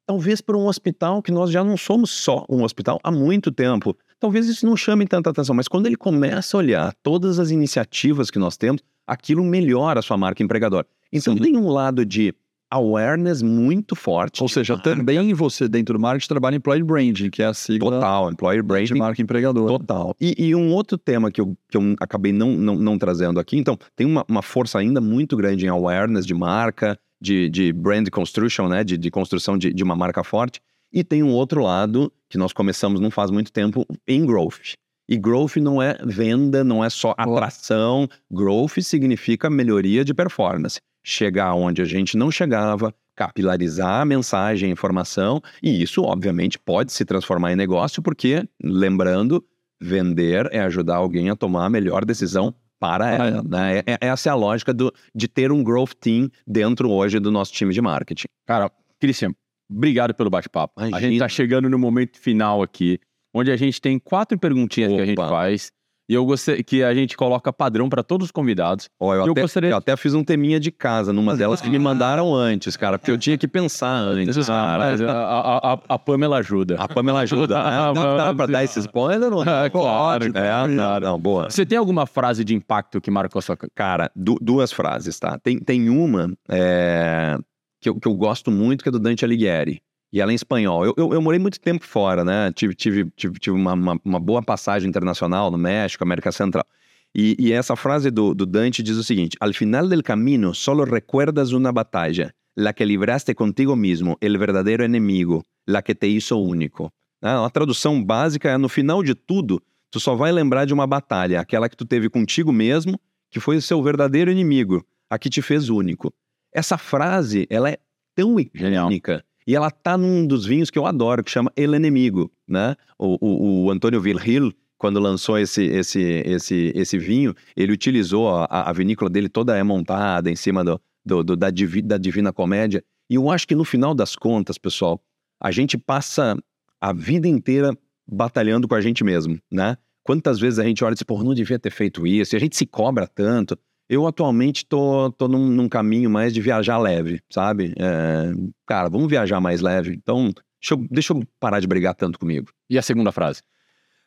[0.05, 3.95] talvez para um hospital que nós já não somos só um hospital há muito tempo.
[4.19, 8.31] Talvez isso não chame tanta atenção, mas quando ele começa a olhar todas as iniciativas
[8.31, 10.87] que nós temos, aquilo melhora a sua marca empregadora.
[11.11, 11.41] Então Sim.
[11.41, 12.33] tem um lado de
[12.69, 14.41] awareness muito forte.
[14.43, 14.95] Ou seja, marca.
[14.95, 18.63] também você dentro do marketing trabalha em employer branding, que é a sigla Total, employer
[18.63, 18.93] branding.
[18.93, 19.79] De marca empregadora.
[19.79, 20.15] Total.
[20.21, 23.57] E, e, um outro tema que eu, que eu acabei não, não, não trazendo aqui,
[23.57, 28.07] então, tem uma, uma força ainda muito grande em awareness de marca, de, de brand
[28.09, 28.83] construction, né?
[28.83, 30.61] De, de construção de, de uma marca forte.
[30.91, 34.73] E tem um outro lado que nós começamos não faz muito tempo em growth.
[35.07, 38.07] E growth não é venda, não é só atração.
[38.31, 40.79] Growth significa melhoria de performance.
[41.09, 46.93] Chegar onde a gente não chegava, capilarizar a mensagem, a informação, e isso, obviamente, pode
[46.93, 49.43] se transformar em negócio, porque, lembrando,
[49.81, 53.41] vender é ajudar alguém a tomar a melhor decisão para ela.
[53.41, 53.79] Né?
[53.79, 57.31] É, é, essa é a lógica do, de ter um growth team dentro hoje do
[57.31, 58.27] nosso time de marketing.
[58.45, 59.33] Cara, Cristian,
[59.67, 60.79] obrigado pelo bate-papo.
[60.79, 62.99] A gente está chegando no momento final aqui,
[63.33, 64.97] onde a gente tem quatro perguntinhas Opa.
[64.97, 65.71] que a gente faz.
[66.09, 68.89] E eu gostei que a gente coloca padrão para todos os convidados.
[68.99, 69.69] Oh, eu, eu, até, gostaria...
[69.69, 73.11] eu até fiz um teminha de casa numa delas que me mandaram antes, cara, porque
[73.11, 74.47] eu tinha que pensar antes.
[74.47, 74.95] Cara.
[75.07, 76.77] A, a, a, Pamela ajuda.
[76.79, 77.59] A Pamela ajuda.
[77.61, 79.29] é, não dá pra dar esse spoiler?
[79.29, 79.43] Não?
[79.43, 80.25] É, claro.
[80.35, 81.47] É, não, não, boa.
[81.47, 83.55] Você tem alguma frase de impacto que marcou a sua...
[83.75, 85.37] Cara, du duas frases, tá?
[85.37, 87.37] Tem, tem uma é,
[87.79, 89.79] que, eu, que eu gosto muito, que é do Dante Alighieri
[90.11, 90.85] e ela é em espanhol.
[90.85, 92.51] Eu, eu, eu, morei muito tempo fora, né?
[92.53, 96.65] Tive, tive, tive, tive uma, uma, uma, boa passagem internacional no México, América Central.
[97.13, 100.85] E, e essa frase do, do, Dante diz o seguinte: Al final del camino solo
[100.85, 106.37] recuerdas una batalla, la que libraste contigo mismo, el verdadero enemigo, la que te hizo
[106.37, 106.91] único.
[107.21, 107.31] Né?
[107.31, 111.39] A tradução básica é: no final de tudo, tu só vai lembrar de uma batalha,
[111.39, 112.99] aquela que tu teve contigo mesmo,
[113.29, 116.13] que foi o seu verdadeiro inimigo, a que te fez único.
[116.53, 117.77] Essa frase, ela é
[118.15, 119.23] tão icônica.
[119.49, 122.75] E ela tá num dos vinhos que eu adoro, que chama El Enemigo, né?
[122.99, 128.45] O, o, o Antônio Virgil, quando lançou esse, esse, esse, esse vinho, ele utilizou a,
[128.45, 132.31] a vinícola dele toda é montada em cima do, do, do da, divi, da Divina
[132.31, 132.83] Comédia.
[133.09, 135.01] E eu acho que no final das contas, pessoal,
[135.41, 136.37] a gente passa
[136.79, 137.75] a vida inteira
[138.07, 139.77] batalhando com a gente mesmo, né?
[140.03, 142.39] Quantas vezes a gente olha e diz, pô, não devia ter feito isso, e a
[142.39, 143.57] gente se cobra tanto.
[143.89, 147.73] Eu atualmente tô, tô num, num caminho mais de viajar leve, sabe?
[147.79, 148.31] É,
[148.67, 149.95] cara, vamos viajar mais leve.
[149.95, 150.31] Então,
[150.61, 152.51] deixa eu, deixa eu parar de brigar tanto comigo.
[152.69, 153.41] E a segunda frase?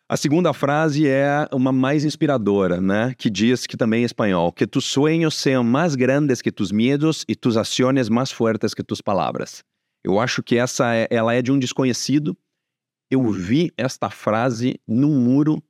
[0.09, 3.13] A segunda frase é uma mais inspiradora, né?
[3.19, 7.25] Que diz que também é espanhol, que tus sueños sejam mais grandes que tus medos
[7.27, 9.65] e tus ações mais fortes que tus palavras.
[10.05, 12.37] Eu acho que essa é, ela é de um desconhecido.
[13.11, 15.63] Eu vi esta frase num muro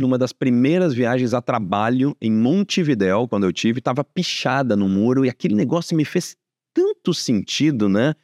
[0.00, 5.24] numa das primeiras viagens a trabalho em Montevidéu, quando eu tive, estava pichada no muro
[5.24, 6.36] e aquele negócio me fez
[6.74, 8.14] tanto sentido, né?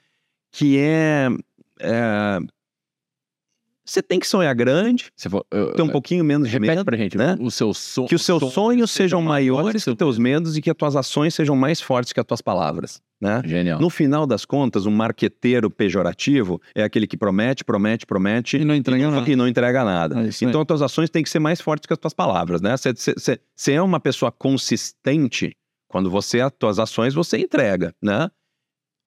[0.51, 1.29] Que é,
[1.81, 2.39] é
[3.85, 6.97] você tem que sonhar grande, Você for, eu- ter um pouquinho menos de medo, pra
[6.97, 7.37] gente, né?
[7.39, 8.09] o seu sonho.
[8.09, 11.35] Que os seus sonhos sejam maiores que os teus medos e que as tuas ações
[11.35, 13.43] sejam mais fortes que as tuas palavras, né?
[13.45, 13.81] Genial.
[13.81, 18.75] No final das contas, um marqueteiro pejorativo é aquele que promete, promete, promete E não
[18.75, 19.31] entrega nada.
[19.31, 20.15] e não entrega nada.
[20.27, 22.75] É então, as tuas ações têm que ser mais fortes que as tuas palavras, né?
[22.77, 25.53] Você é uma pessoa consistente
[25.89, 28.29] quando você, as tuas ações, você entrega, né?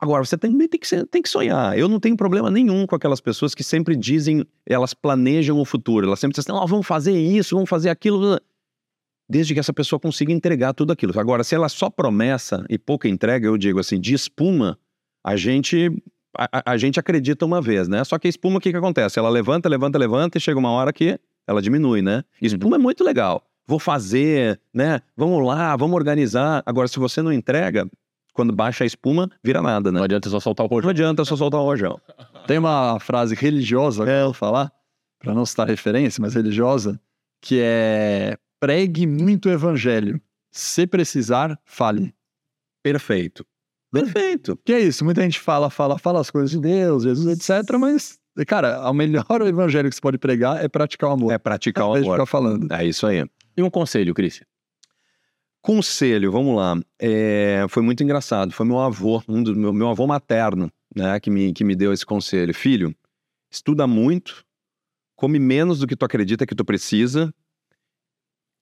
[0.02, 1.78] Agora, você também tem que, ser- tem que sonhar.
[1.78, 6.08] Eu não tenho problema nenhum com aquelas pessoas que sempre dizem, elas planejam o futuro.
[6.08, 8.40] Elas sempre dizem assim, "Não, vamos fazer isso, vamos fazer aquilo.
[9.30, 11.18] Desde que essa pessoa consiga entregar tudo aquilo.
[11.20, 14.78] Agora, se ela só promessa e pouca entrega, eu digo assim, de espuma,
[15.24, 15.92] a gente
[16.38, 18.04] a, a- gente acredita uma vez, né?
[18.04, 19.20] Só que a espuma, o que, que acontece?
[19.20, 22.24] Ela levanta, levanta, levanta e chega uma hora que ela diminui, né?
[22.42, 23.44] Espuma é muito legal.
[23.68, 25.00] Vou fazer, né?
[25.16, 26.64] Vamos lá, vamos organizar.
[26.66, 27.88] Agora, se você não entrega,
[28.34, 29.98] quando baixa a espuma, vira nada, né?
[30.00, 30.90] Não adianta só soltar o Não rojão.
[30.90, 32.00] adianta só soltar o rojão.
[32.48, 34.72] Tem uma frase religiosa que eu vou falar,
[35.20, 37.00] para não citar referência, mas religiosa,
[37.42, 40.22] que é pregue muito evangelho.
[40.52, 42.14] Se precisar, fale.
[42.84, 43.46] Perfeito.
[43.92, 44.60] Perfeito.
[44.64, 48.20] Que é isso, muita gente fala, fala, fala as coisas de Deus, Jesus, etc, mas,
[48.46, 51.34] cara, o melhor evangelho que você pode pregar é praticar o amor.
[51.34, 52.18] É praticar o invés de amor.
[52.18, 52.72] ficar falando.
[52.72, 53.26] É isso aí.
[53.58, 54.42] E um conselho, Cris?
[55.62, 56.80] Conselho, vamos lá.
[57.00, 58.52] É, foi muito engraçado.
[58.52, 61.92] Foi meu avô, um do meu, meu avô materno, né, que me, que me deu
[61.92, 62.54] esse conselho.
[62.54, 62.96] Filho,
[63.52, 64.46] estuda muito,
[65.16, 67.34] come menos do que tu acredita que tu precisa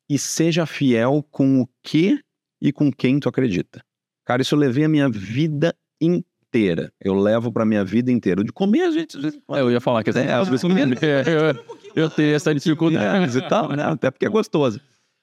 [0.10, 2.20] e seja fiel com o que
[2.62, 3.84] e com quem tu acredita.
[4.26, 6.92] Cara, isso eu levei a minha vida inteira.
[7.00, 8.44] Eu levo pra minha vida inteira.
[8.44, 9.18] De comer, a gente.
[9.18, 10.96] É, eu ia falar que É, às vezes comendo.
[11.04, 13.38] eu, eu teria essa dificuldade.
[13.38, 13.84] e tal, né?
[13.84, 14.80] Até porque é gostoso.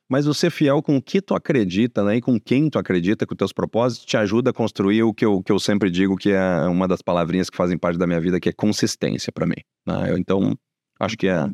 [0.08, 2.16] Mas você fiel com o que tu acredita, né?
[2.16, 5.24] E com quem tu acredita, com os teus propósitos, te ajuda a construir o que
[5.24, 8.20] eu, que eu sempre digo que é uma das palavrinhas que fazem parte da minha
[8.20, 9.56] vida, que é consistência pra mim.
[9.86, 10.10] né?
[10.10, 10.54] Eu, então,
[11.00, 11.50] acho que é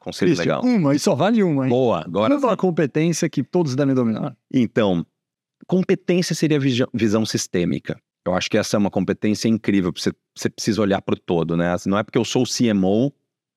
[0.00, 0.64] conselho Christian, legal.
[0.64, 1.70] uma, e só vale uma, hein?
[1.70, 2.36] Boa, agora.
[2.36, 4.36] Uma competência que todos devem dominar.
[4.52, 5.06] Então,
[5.66, 8.00] competência seria visão, visão sistêmica.
[8.26, 9.92] Eu acho que essa é uma competência incrível.
[9.96, 11.74] Você, você precisa olhar para o todo, né?
[11.86, 13.12] Não é porque eu sou o CMO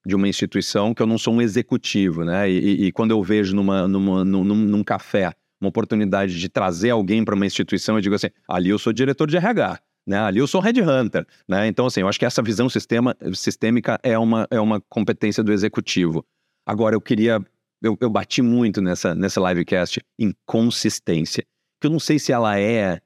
[0.05, 2.49] de uma instituição que eu não sou um executivo, né?
[2.49, 6.89] E, e- quando eu vejo numa, numa, num, num- num café uma oportunidade de trazer
[6.89, 9.79] alguém para uma instituição, eu digo assim: ali eu sou diretor de RH.
[10.05, 10.17] Né?
[10.17, 11.67] Ali eu sou headhunter, né?
[11.67, 15.53] Então, assim, eu acho que essa visão sistema, sistêmica é uma, é uma competência do
[15.53, 16.25] executivo.
[16.65, 17.41] Agora, eu queria
[17.83, 21.45] eu, eu bati muito nessa, nessa livecast em consistência.
[21.81, 23.01] Que eu não sei se ela é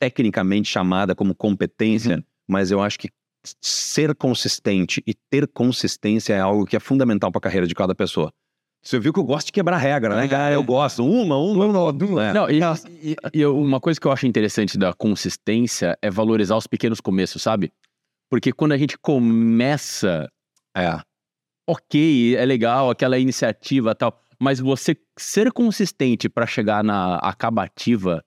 [0.00, 3.08] tecnicamente chamada como competência, mas eu acho que
[3.62, 7.94] ser consistente e ter consistência é algo que é fundamental para a carreira de cada
[7.94, 8.32] pessoa.
[8.82, 10.28] Você viu que eu gosto de quebrar regra, né?
[10.36, 11.04] Ah, eu gosto.
[11.04, 12.24] Uma, uma, uma, duas.
[12.26, 12.32] É.
[12.32, 12.60] Não, e,
[13.12, 17.42] e- e uma coisa que eu acho interessante da consistência é valorizar os pequenos começos,
[17.42, 17.72] sabe?
[18.30, 20.30] Porque quando a gente começa,
[20.76, 21.00] É.
[21.68, 28.22] ok, é legal, aquela iniciativa e tal, mas você ser consistente pra chegar na acabativa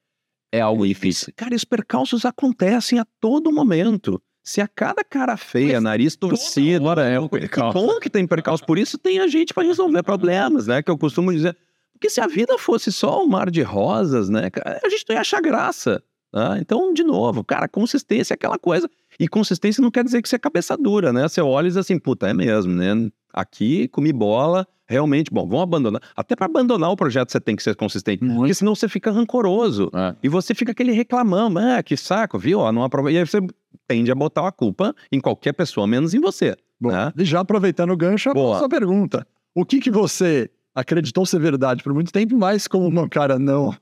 [0.53, 1.31] é algo difícil.
[1.37, 4.21] Cara, os percalços acontecem a todo momento.
[4.43, 6.85] Se a cada cara feia, Mas nariz torcido.
[6.85, 7.77] hora é um Que percalço.
[7.77, 8.65] bom que tem percalço.
[8.65, 10.81] Por isso tem a gente para resolver problemas, né?
[10.81, 11.55] Que eu costumo dizer.
[11.93, 14.49] Porque se a vida fosse só um mar de rosas, né?
[14.83, 16.01] A gente não ia achar graça.
[16.33, 16.57] né?
[16.61, 18.89] Então, de novo, cara, consistência é aquela coisa.
[19.19, 21.27] E consistência não quer dizer que você é cabeça dura, né?
[21.27, 23.09] Você olha e diz assim, puta, é mesmo, né?
[23.33, 26.01] Aqui, comi bola, realmente, bom, vamos abandonar.
[26.15, 28.19] Até para abandonar o projeto você tem que ser consistente.
[28.19, 28.55] Porque Muito.
[28.55, 29.89] senão você fica rancoroso.
[29.93, 30.15] É.
[30.23, 32.59] E você fica aquele reclamando, ah, que saco, viu?
[32.71, 33.11] Não aprova...
[33.11, 33.39] E aí você
[33.87, 36.55] tende a botar a culpa em qualquer pessoa, menos em você.
[36.81, 37.13] Bom, né?
[37.17, 38.57] e já aproveitando o gancho, a Boa.
[38.57, 39.27] sua pergunta.
[39.53, 43.75] O que que você acreditou ser verdade por muito tempo, mas como um cara não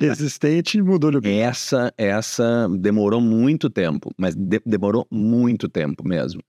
[0.00, 1.48] existente, mudou de opinião?
[1.48, 6.40] Essa, essa demorou muito tempo, mas de- demorou muito tempo mesmo.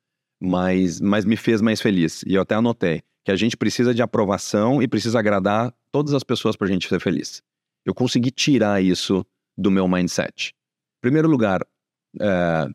[0.42, 2.24] Mas, mas me fez mais feliz.
[2.26, 6.24] E eu até anotei que a gente precisa de aprovação e precisa agradar todas as
[6.24, 7.42] pessoas pra gente ser feliz.
[7.86, 9.26] Eu consegui tirar isso
[9.58, 10.50] do meu mindset.
[10.50, 11.62] Em primeiro lugar,
[12.20, 12.68] é,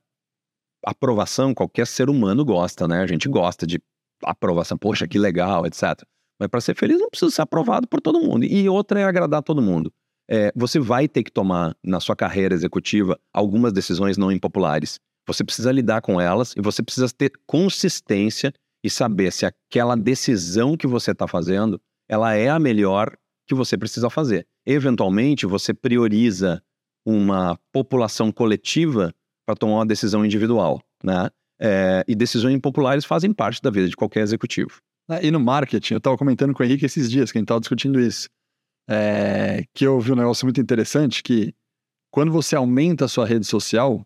[0.84, 3.02] aprovação qualquer ser humano gosta, né?
[3.02, 3.80] A gente gosta de
[4.22, 4.78] aprovação.
[4.78, 6.02] Poxa, que legal, etc.
[6.38, 8.44] Mas para ser feliz não precisa ser aprovado por todo mundo.
[8.44, 9.92] E outra é agradar todo mundo.
[10.28, 15.00] É, você vai ter que tomar na sua carreira executiva algumas decisões não impopulares.
[15.27, 18.53] Você precisa lidar com elas e você precisa ter consistência
[18.85, 23.16] e saber se aquela decisão que você está fazendo ela é a melhor
[23.47, 24.47] que você precisa fazer.
[24.64, 26.62] Eventualmente, você prioriza
[27.05, 29.12] uma população coletiva
[29.47, 31.31] para tomar uma decisão individual, né?
[31.59, 34.81] É, e decisões impopulares fazem parte da vida de qualquer executivo.
[35.09, 37.47] Ah, E no marketing, eu estava comentando com o Henrique esses dias, que a gente
[37.47, 38.29] estava discutindo isso,
[38.89, 41.55] é, que eu vi um negócio muito interessante, que
[42.11, 44.05] quando você aumenta a sua rede social,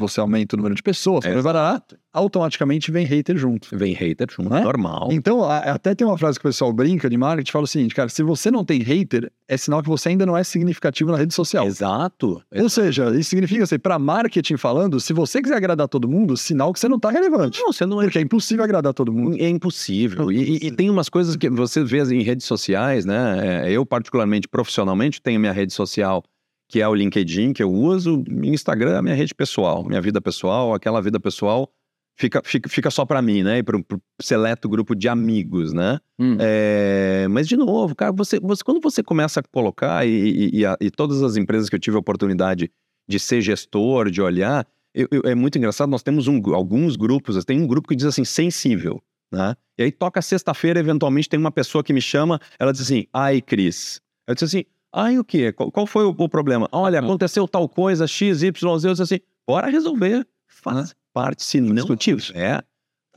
[0.00, 1.80] você aumenta o número de pessoas, É, barará,
[2.12, 3.68] automaticamente vem hater junto.
[3.72, 4.60] Vem hater junto, Né?
[4.62, 5.08] normal.
[5.12, 7.94] Então, a- até tem uma frase que o pessoal brinca de marketing, fala o seguinte,
[7.94, 11.16] cara, se você não tem hater, é sinal que você ainda não é significativo na
[11.18, 11.66] rede social.
[11.66, 12.42] Exato.
[12.54, 16.72] Ou seja, isso significa assim, para marketing falando, se você quiser agradar todo mundo, sinal
[16.72, 17.60] que você não tá relevante.
[17.60, 19.36] Não, você não é Porque é impossível agradar todo mundo.
[19.38, 20.32] É impossível.
[20.32, 23.66] E, e- e tem umas coisas que você vê em redes sociais, né?
[23.68, 26.24] É, Eu, particularmente, profissionalmente, tenho minha rede social,
[26.70, 28.22] que é o LinkedIn, que eu uso.
[28.42, 31.68] Instagram é a minha rede pessoal, minha vida pessoal, aquela vida pessoal
[32.16, 33.58] fica, fica, fica só para mim, né?
[33.58, 33.82] E para um
[34.20, 35.98] seleto grupo de amigos, né?
[36.18, 36.36] Hum.
[36.38, 40.66] É, mas, de novo, cara, você, você- quando você começa a colocar, e, e- e
[40.66, 42.70] a- e todas as empresas que eu tive a oportunidade
[43.08, 47.42] de ser gestor, de olhar, eu- eu- é muito engraçado, nós temos um- alguns grupos,
[47.44, 49.02] tem um grupo que diz assim, sensível,
[49.32, 49.56] né?
[49.78, 53.40] E aí toca sexta-feira, eventualmente tem uma pessoa que me chama, ela diz assim, ai,
[53.40, 54.00] Cris.
[54.28, 55.52] Eu disse assim, ai, o quê?
[55.52, 56.68] Qual, qual foi o, o problema?
[56.72, 62.16] Olha, aconteceu tal coisa, X, Y, Z, assim, bora resolver, faz parte, se não Discutir.
[62.16, 62.64] tiver,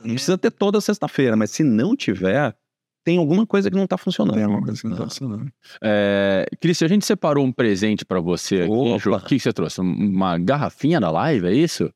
[0.00, 2.56] não precisa ter toda sexta-feira, mas se não tiver,
[3.04, 4.34] tem alguma coisa que não tá funcionando.
[4.34, 5.52] Tem alguma coisa que não tá funcionando.
[5.82, 8.98] É, Cristian, a gente separou um presente pra você aqui.
[8.98, 9.12] Ju.
[9.14, 9.80] O que você trouxe?
[9.80, 11.90] Uma garrafinha da live, é isso?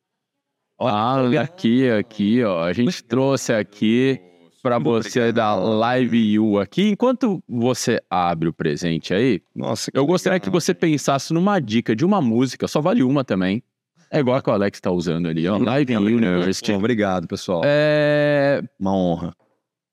[0.79, 2.63] Olha aqui, aqui, ó.
[2.63, 4.21] A gente trouxe aqui
[4.63, 6.89] pra você da Live U aqui.
[6.91, 12.05] Enquanto você abre o presente aí, Nossa, eu gostaria que você pensasse numa dica de
[12.05, 13.63] uma música, só vale uma também.
[14.11, 15.59] É igual a que o Alex tá usando ali, ó.
[15.59, 16.73] Live University.
[16.73, 17.61] Obrigado, pessoal.
[17.65, 19.37] É, Uma honra.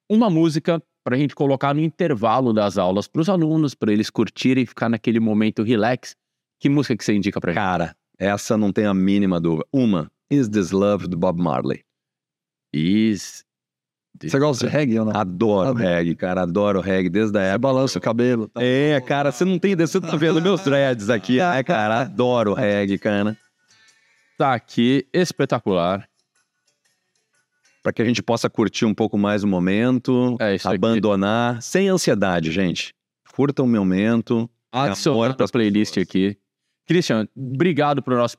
[0.09, 4.09] uma música para a gente colocar no intervalo das aulas para os alunos, para eles
[4.09, 6.15] curtirem e ficar naquele momento relax.
[6.59, 7.61] Que música que você indica pra gente?
[7.61, 9.65] Cara, essa não tem a mínima dúvida.
[9.71, 11.83] Uma, Is This Love, do Bob Marley.
[12.73, 13.43] Is...
[14.21, 15.15] Você gosta de reggae ou não?
[15.15, 15.83] Adoro Adoro.
[15.83, 16.41] reggae, cara.
[16.43, 17.59] Adoro reggae desde a Você época.
[17.59, 18.47] balança o cabelo.
[18.47, 18.61] Tá?
[18.63, 19.85] É, cara, você não tem ideia.
[19.87, 22.01] Você tá vendo meus dreads aqui, né, cara?
[22.01, 23.37] Adoro reggae, cara.
[24.37, 26.07] Tá aqui, espetacular.
[27.83, 30.75] Pra que a gente possa curtir um pouco mais o momento, É isso aqui.
[30.75, 32.93] abandonar, sem ansiedade, gente.
[33.35, 34.49] Curta o momento.
[34.71, 36.37] Adicionar amor pra playlist aqui.
[36.87, 38.37] Christian, obrigado pelo nosso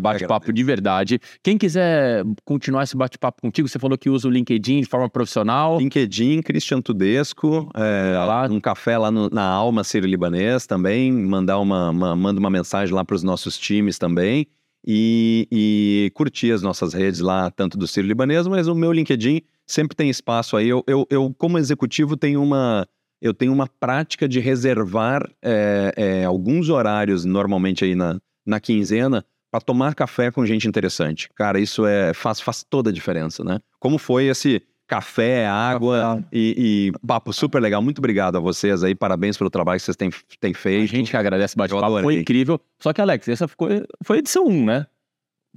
[0.00, 1.20] bate-papo de verdade.
[1.42, 5.78] Quem quiser continuar esse bate-papo contigo, você falou que usa o LinkedIn de forma profissional.
[5.78, 8.46] LinkedIn, Christian Tudesco, é, Tá lá.
[8.48, 13.04] um café lá no- na Alma Sírio-Libanês também, mandar uma, uma- manda uma mensagem lá
[13.04, 14.46] para os nossos times também
[14.86, 19.96] e, e curtir as nossas redes lá, tanto do Sírio-Libanês, mas o meu LinkedIn sempre
[19.96, 20.68] tem espaço aí.
[20.68, 22.86] Eu, eu, eu, como executivo, tenho uma,
[23.20, 29.24] eu tenho uma prática de reservar é, é, alguns horários, normalmente aí na, na quinzena,
[29.50, 31.28] para tomar café com gente interessante.
[31.34, 33.60] Cara, isso é faz, faz toda a diferença, né?
[33.78, 37.82] Como foi esse café, água e, e papo super legal.
[37.82, 40.10] Muito obrigado a vocês aí, parabéns pelo trabalho que vocês têm,
[40.40, 40.90] têm A feito.
[40.90, 42.60] gente que agradece o bate-papo, foi incrível.
[42.80, 43.68] Só que, Alex, essa ficou,
[44.02, 44.86] foi edição 1, né?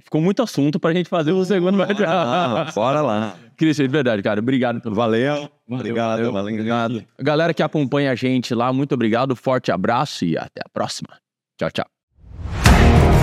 [0.04, 3.34] Ficou muito assunto pra gente fazer o segundo bate Ah, bora lá.
[3.56, 5.48] Christian, de verdade, cara, obrigado pelo Valeu.
[5.70, 6.54] Obrigado, Valeu, valeu.
[6.54, 7.04] obrigado.
[7.20, 11.08] Galera que acompanha a gente lá, muito obrigado, forte abraço e até a próxima.
[11.58, 13.21] Tchau, tchau.